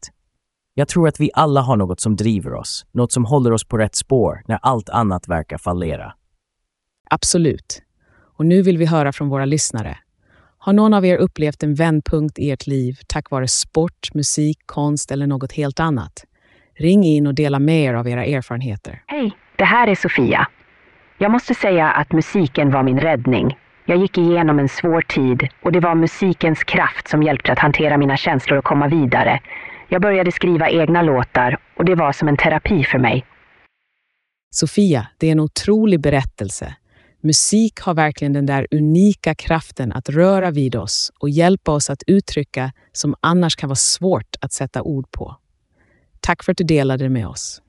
[0.81, 3.77] Jag tror att vi alla har något som driver oss, något som håller oss på
[3.77, 6.13] rätt spår när allt annat verkar fallera.
[7.09, 7.81] Absolut.
[8.37, 9.97] Och nu vill vi höra från våra lyssnare.
[10.57, 15.11] Har någon av er upplevt en vändpunkt i ert liv tack vare sport, musik, konst
[15.11, 16.25] eller något helt annat?
[16.77, 19.03] Ring in och dela med er av era erfarenheter.
[19.07, 20.47] Hej, det här är Sofia.
[21.17, 23.57] Jag måste säga att musiken var min räddning.
[23.85, 27.97] Jag gick igenom en svår tid och det var musikens kraft som hjälpte att hantera
[27.97, 29.39] mina känslor och komma vidare.
[29.93, 33.25] Jag började skriva egna låtar och det var som en terapi för mig.
[34.51, 36.75] Sofia, det är en otrolig berättelse.
[37.21, 42.03] Musik har verkligen den där unika kraften att röra vid oss och hjälpa oss att
[42.07, 45.35] uttrycka som annars kan vara svårt att sätta ord på.
[46.19, 47.61] Tack för att du delade det med oss.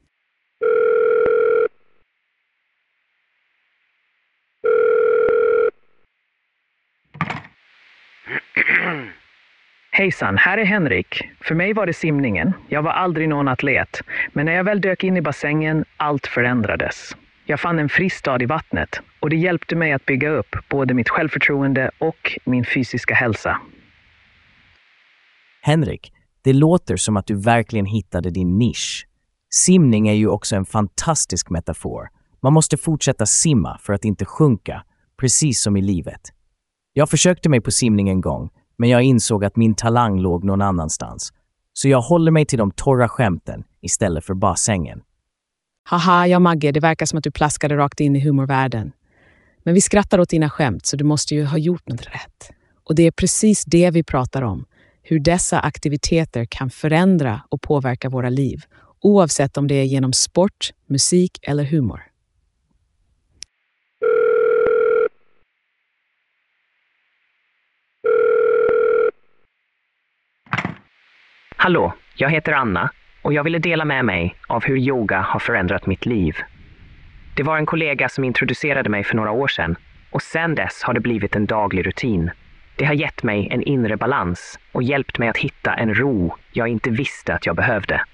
[9.95, 11.23] Hejsan, här är Henrik.
[11.41, 12.53] För mig var det simningen.
[12.69, 14.01] Jag var aldrig någon atlet.
[14.33, 17.17] Men när jag väl dök in i bassängen, allt förändrades.
[17.47, 21.09] Jag fann en fristad i vattnet och det hjälpte mig att bygga upp både mitt
[21.09, 23.61] självförtroende och min fysiska hälsa.
[25.63, 26.13] Henrik,
[26.45, 29.07] det låter som att du verkligen hittade din nisch.
[29.51, 32.09] Simning är ju också en fantastisk metafor.
[32.43, 34.85] Man måste fortsätta simma för att inte sjunka,
[35.21, 36.21] precis som i livet.
[36.93, 38.51] Jag försökte mig på simning en gång,
[38.83, 41.33] men jag insåg att min talang låg någon annanstans.
[41.73, 45.03] Så jag håller mig till de torra skämten istället för bassängen.
[45.89, 48.93] Haha, ja Magge, det verkar som att du plaskade rakt in i humorvärlden.
[49.63, 52.51] Men vi skrattar åt dina skämt, så du måste ju ha gjort något rätt.
[52.85, 54.65] Och det är precis det vi pratar om.
[55.03, 58.65] Hur dessa aktiviteter kan förändra och påverka våra liv.
[59.01, 62.12] Oavsett om det är genom sport, musik eller humor.
[71.63, 72.91] Hallå, jag heter Anna
[73.23, 76.37] och jag ville dela med mig av hur yoga har förändrat mitt liv.
[77.37, 79.77] Det var en kollega som introducerade mig för några år sedan
[80.11, 82.31] och sedan dess har det blivit en daglig rutin.
[82.77, 86.69] Det har gett mig en inre balans och hjälpt mig att hitta en ro jag
[86.69, 88.05] inte visste att jag behövde.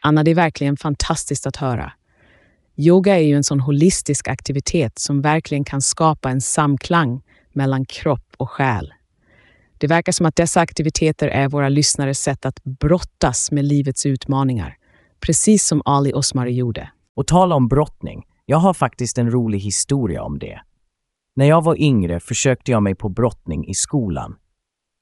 [0.00, 1.92] Anna, det är verkligen fantastiskt att höra.
[2.76, 7.22] Yoga är ju en sån holistisk aktivitet som verkligen kan skapa en samklang
[7.52, 8.92] mellan kropp och själ.
[9.78, 14.76] Det verkar som att dessa aktiviteter är våra lyssnares sätt att brottas med livets utmaningar,
[15.20, 16.90] precis som Ali Osmari gjorde.
[17.16, 20.60] Och tala om brottning, jag har faktiskt en rolig historia om det.
[21.36, 24.36] När jag var yngre försökte jag mig på brottning i skolan.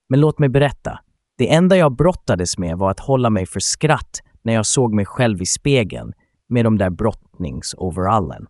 [0.08, 0.98] Men låt mig berätta.
[1.38, 5.06] Det enda jag brottades med var att hålla mig för skratt när jag såg mig
[5.06, 6.12] själv i spegeln
[6.48, 8.46] med de där brottningsoverallen.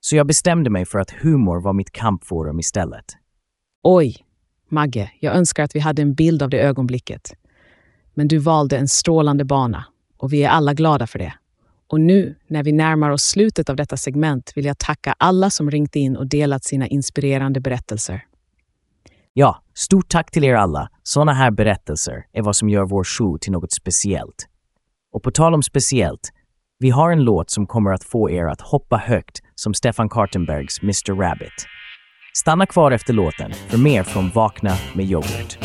[0.00, 3.04] Så jag bestämde mig för att humor var mitt kampforum istället.
[3.82, 4.25] Oj,
[4.68, 7.34] Magge, jag önskar att vi hade en bild av det ögonblicket.
[8.14, 9.84] Men du valde en strålande bana
[10.16, 11.34] och vi är alla glada för det.
[11.88, 15.70] Och nu, när vi närmar oss slutet av detta segment, vill jag tacka alla som
[15.70, 18.24] ringt in och delat sina inspirerande berättelser.
[19.32, 20.88] Ja, stort tack till er alla.
[21.02, 24.48] Sådana här berättelser är vad som gör vår show till något speciellt.
[25.12, 26.32] Och på tal om speciellt,
[26.78, 30.82] vi har en låt som kommer att få er att hoppa högt som Stefan Kartenbergs
[30.82, 31.66] Mr Rabbit.
[32.36, 35.58] Stanna kvar efter låten för mer från Vakna med yoghurt.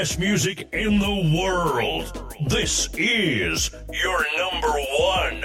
[0.00, 2.04] Best music in the world.
[2.50, 4.74] This is your number
[5.18, 5.42] one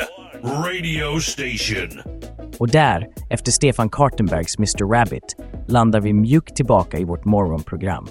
[0.64, 2.02] radio station.
[2.60, 5.36] Och där, efter Stefan Kartenbergs Mr Rabbit,
[5.68, 8.08] landar vi mjukt tillbaka i vårt morgonprogram.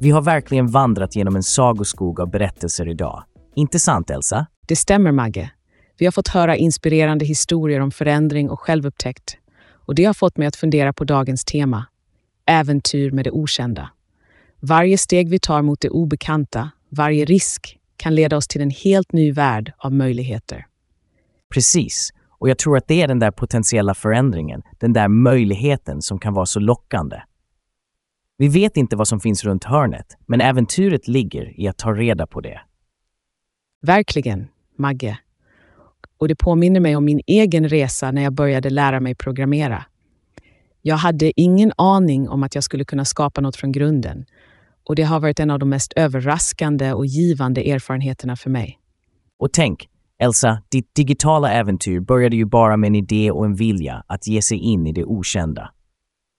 [0.00, 3.24] Vi har verkligen vandrat genom en sagoskog av berättelser idag.
[3.54, 4.46] Inte sant, Elsa?
[4.66, 5.50] Det stämmer, Magge.
[5.98, 9.36] Vi har fått höra inspirerande historier om förändring och självupptäckt.
[9.86, 11.86] Och det har fått mig att fundera på dagens tema.
[12.46, 13.90] Äventyr med det okända.
[14.66, 19.12] Varje steg vi tar mot det obekanta, varje risk, kan leda oss till en helt
[19.12, 20.66] ny värld av möjligheter.
[21.54, 22.10] Precis.
[22.28, 26.34] Och jag tror att det är den där potentiella förändringen, den där möjligheten som kan
[26.34, 27.16] vara så lockande.
[28.36, 32.26] Vi vet inte vad som finns runt hörnet, men äventyret ligger i att ta reda
[32.26, 32.60] på det.
[33.82, 34.48] Verkligen,
[34.78, 35.18] Magge.
[36.18, 39.84] Och det påminner mig om min egen resa när jag började lära mig programmera.
[40.82, 44.24] Jag hade ingen aning om att jag skulle kunna skapa något från grunden.
[44.84, 48.78] Och det har varit en av de mest överraskande och givande erfarenheterna för mig.
[49.38, 54.04] Och tänk, Elsa, ditt digitala äventyr började ju bara med en idé och en vilja
[54.06, 55.70] att ge sig in i det okända.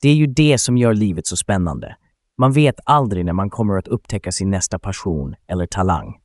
[0.01, 1.95] Det är ju det som gör livet så spännande.
[2.37, 6.19] Man vet aldrig när man kommer att upptäcka sin nästa passion eller talang.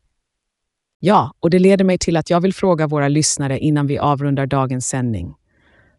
[0.99, 4.47] Ja, och det leder mig till att jag vill fråga våra lyssnare innan vi avrundar
[4.47, 5.35] dagens sändning.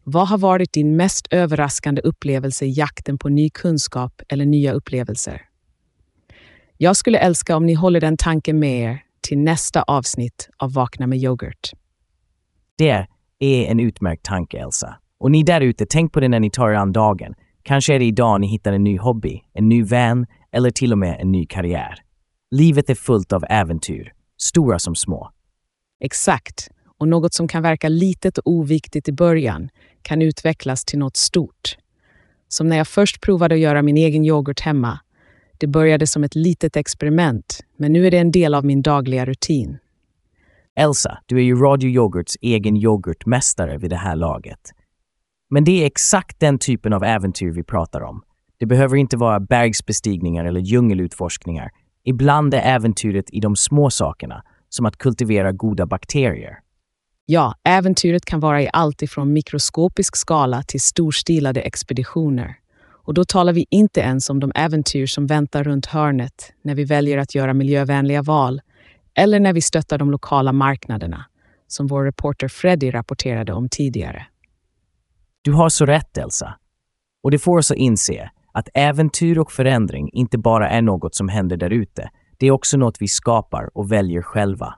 [0.04, 5.51] Vad har varit din mest överraskande upplevelse i jakten på ny kunskap eller nya upplevelser?
[6.84, 11.08] Jag skulle älska om ni håller den tanken med er till nästa avsnitt av Vakna
[11.08, 11.72] med yoghurt.
[12.78, 13.08] Det
[13.40, 14.96] är en utmärkt tanke, Elsa.
[15.20, 17.34] Och ni där ute, tänk på det när ni tar er an dagen.
[17.64, 20.98] Kanske är det idag ni hittar en ny hobby, en ny vän eller till och
[20.98, 22.00] med en ny karriär.
[22.52, 25.30] Livet är fullt av äventyr, stora som små.
[26.00, 26.70] Exakt.
[26.98, 29.70] Och något som kan verka litet och oviktigt i början
[30.02, 31.78] kan utvecklas till något stort.
[32.48, 35.00] Som när jag först provade att göra min egen yoghurt hemma.
[35.62, 39.26] Det började som ett litet experiment, men nu är det en del av min dagliga
[39.26, 39.78] rutin.
[40.76, 44.60] Elsa, du är ju Radio Yoghurts egen yoghurtmästare vid det här laget.
[45.50, 48.22] Men det är exakt den typen av äventyr vi pratar om.
[48.60, 51.70] Det behöver inte vara bergsbestigningar eller djungelutforskningar.
[52.04, 56.58] Ibland är äventyret i de små sakerna, som att kultivera goda bakterier.
[57.26, 62.56] Ja, äventyret kan vara i allt ifrån mikroskopisk skala till storstilade expeditioner.
[63.04, 66.84] Och då talar vi inte ens om de äventyr som väntar runt hörnet när vi
[66.84, 68.62] väljer att göra miljövänliga val
[69.14, 71.26] eller när vi stöttar de lokala marknaderna,
[71.68, 74.26] som vår reporter Freddy rapporterade om tidigare.
[75.42, 76.58] Du har så rätt, Elsa.
[77.24, 81.30] Och det får oss att inse att äventyr och förändring inte bara är något som
[81.30, 82.10] händer där ute.
[82.38, 84.76] Det är också något vi skapar och väljer själva.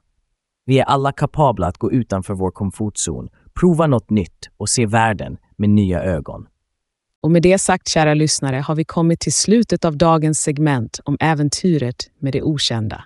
[0.65, 5.37] Vi är alla kapabla att gå utanför vår komfortzon, prova något nytt och se världen
[5.57, 6.47] med nya ögon.
[7.23, 11.17] Och med det sagt, kära lyssnare, har vi kommit till slutet av dagens segment om
[11.19, 13.03] äventyret med det okända.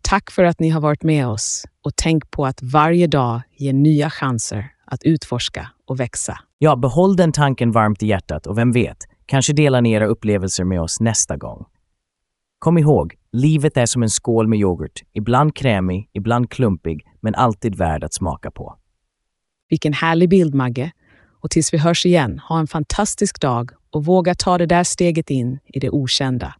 [0.00, 3.72] Tack för att ni har varit med oss och tänk på att varje dag ger
[3.72, 6.38] nya chanser att utforska och växa.
[6.58, 10.64] Ja, behåll den tanken varmt i hjärtat och vem vet, kanske delar ni era upplevelser
[10.64, 11.64] med oss nästa gång.
[12.58, 15.02] Kom ihåg, livet är som en skål med yoghurt.
[15.12, 18.76] Ibland krämig, ibland klumpig, men alltid värd att smaka på.
[19.70, 20.92] Vilken härlig bild, Magge.
[21.42, 25.30] Och tills vi hörs igen, ha en fantastisk dag och våga ta det där steget
[25.30, 26.54] in i det okända.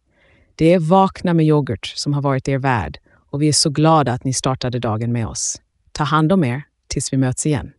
[0.55, 2.97] Det är Vakna med yoghurt som har varit er värd
[3.31, 5.61] och vi är så glada att ni startade dagen med oss.
[5.91, 7.71] Ta hand om er tills vi möts igen.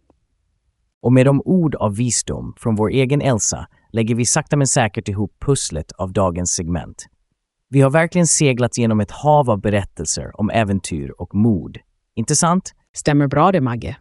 [1.03, 5.09] Och med de ord av visdom från vår egen Elsa lägger vi sakta men säkert
[5.09, 7.07] ihop pusslet av dagens segment.
[7.69, 11.79] Vi har verkligen seglat genom ett hav av berättelser om äventyr och mod.
[12.15, 12.75] Inte sant?
[12.93, 13.97] Stämmer bra det, Magge.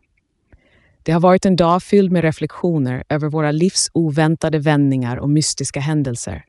[1.06, 5.80] Det har varit en dag fylld med reflektioner över våra livs oväntade vändningar och mystiska
[5.80, 6.46] händelser.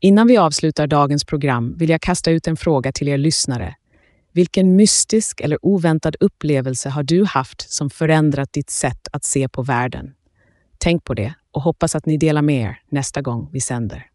[0.00, 3.74] Innan vi avslutar dagens program vill jag kasta ut en fråga till er lyssnare.
[4.32, 9.62] Vilken mystisk eller oväntad upplevelse har du haft som förändrat ditt sätt att se på
[9.62, 10.14] världen?
[10.78, 14.06] Tänk på det och hoppas att ni delar med er nästa gång vi sänder.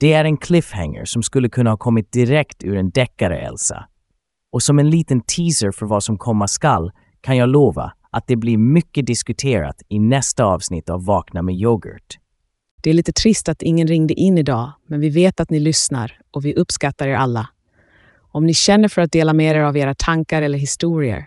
[0.00, 3.88] Det är en cliffhanger som skulle kunna ha kommit direkt ur en deckare, Elsa.
[4.52, 8.36] Och som en liten teaser för vad som komma skall kan jag lova att det
[8.36, 12.18] blir mycket diskuterat i nästa avsnitt av Vakna med yoghurt.
[12.82, 16.20] Det är lite trist att ingen ringde in idag, men vi vet att ni lyssnar
[16.30, 17.48] och vi uppskattar er alla.
[18.16, 21.26] Om ni känner för att dela med er av era tankar eller historier,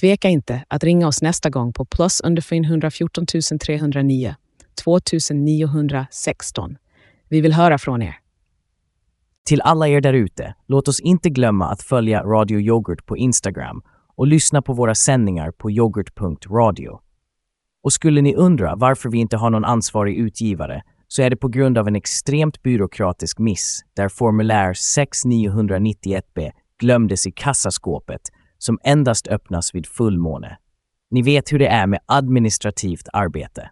[0.00, 3.26] tveka inte att ringa oss nästa gång på plus under 114
[3.60, 4.34] 309
[4.84, 6.76] 2916.
[7.28, 8.18] Vi vill höra från er.
[9.46, 13.82] Till alla er därute, låt oss inte glömma att följa Radio Yoghurt på Instagram
[14.16, 17.00] och lyssna på våra sändningar på yoghurt.radio.
[17.82, 21.48] Och skulle ni undra varför vi inte har någon ansvarig utgivare så är det på
[21.48, 28.20] grund av en extremt byråkratisk miss där formulär 6991b glömdes i kassaskåpet
[28.58, 30.58] som endast öppnas vid fullmåne.
[31.10, 33.70] Ni vet hur det är med administrativt arbete.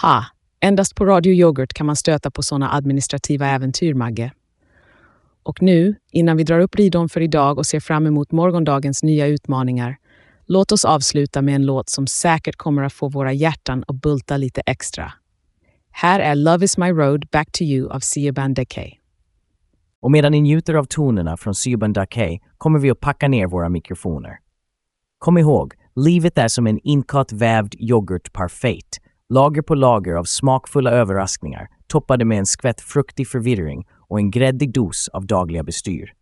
[0.00, 0.24] Ha!
[0.60, 4.32] Endast på Radio Yoghurt kan man stöta på sådana administrativa äventyr, Magge.
[5.48, 9.26] Och nu, innan vi drar upp ridån för idag och ser fram emot morgondagens nya
[9.26, 9.96] utmaningar,
[10.46, 14.36] låt oss avsluta med en låt som säkert kommer att få våra hjärtan att bulta
[14.36, 15.12] lite extra.
[15.90, 18.92] Här är Love is my road, back to you av Siobhan Decay.
[20.00, 23.68] Och medan ni njuter av tonerna från Siobhan Dakey kommer vi att packa ner våra
[23.68, 24.38] mikrofoner.
[25.18, 29.00] Kom ihåg, livet är som en inkat vävd yoghurtparfait.
[29.28, 34.72] Lager på lager av smakfulla överraskningar toppade med en skvätt fruktig förvirring och en gräddig
[34.72, 36.12] dos av dagliga bestyr.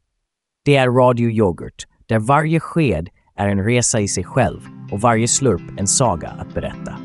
[0.65, 4.61] Det är Radio Yoghurt, där varje sked är en resa i sig själv
[4.93, 6.99] och varje slurp en saga att berätta.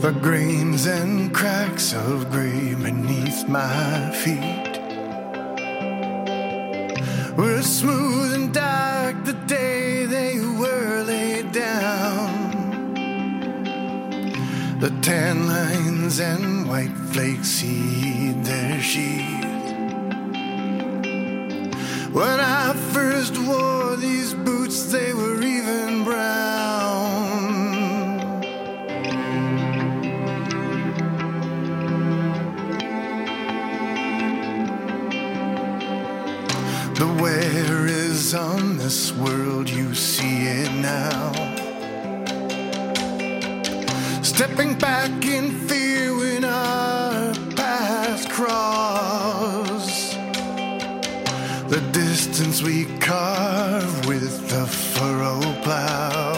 [0.00, 4.59] The grains and cracks of grey beneath my feet
[7.40, 12.92] were smooth and dark the day they were laid down.
[14.78, 19.72] The tan lines and white flakes heed their sheath.
[22.12, 27.09] When I first wore these boots, they were even brown.
[38.34, 41.32] On this world, you see it now.
[44.22, 50.14] Stepping back in fear when our paths cross.
[51.68, 56.34] The distance we carve with the furrow plow.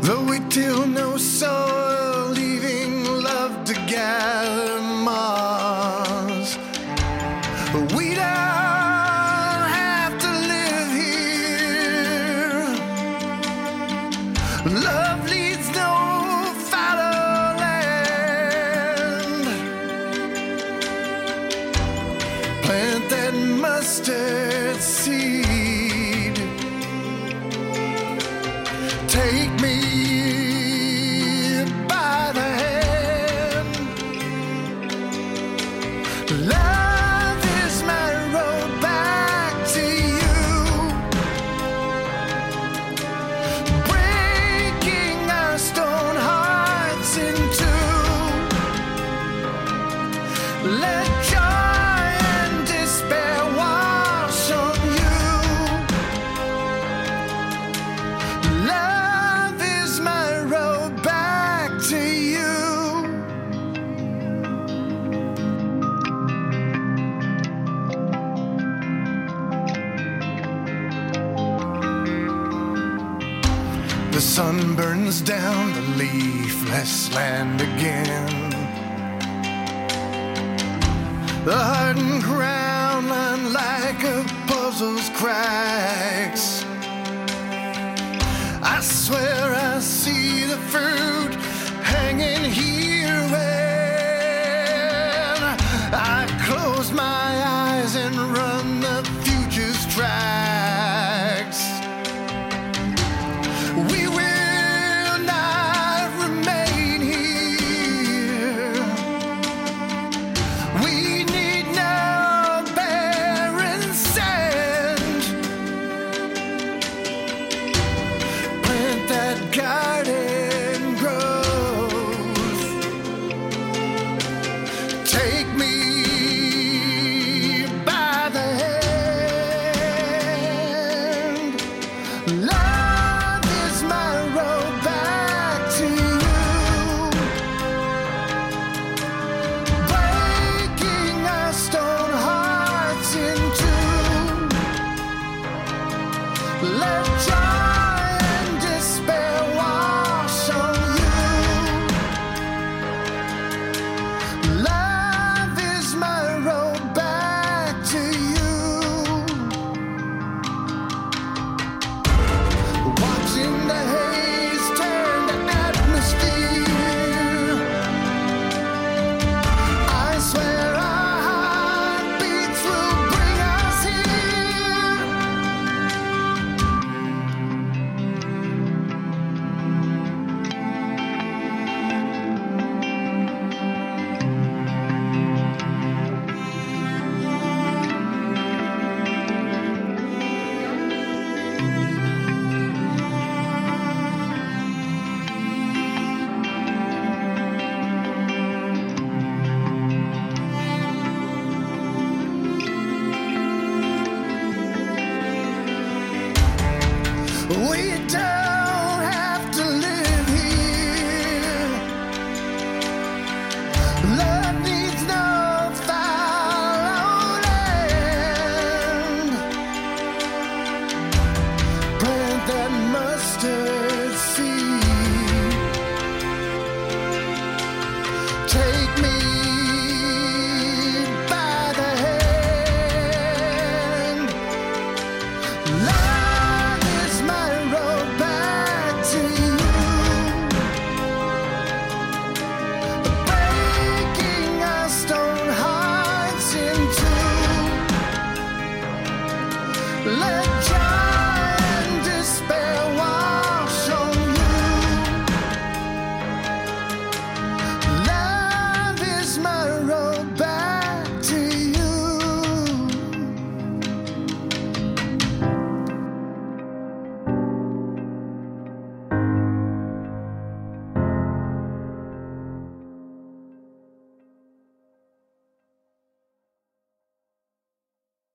[0.00, 4.83] Though we till no soil, leaving love to gather
[14.66, 15.03] Love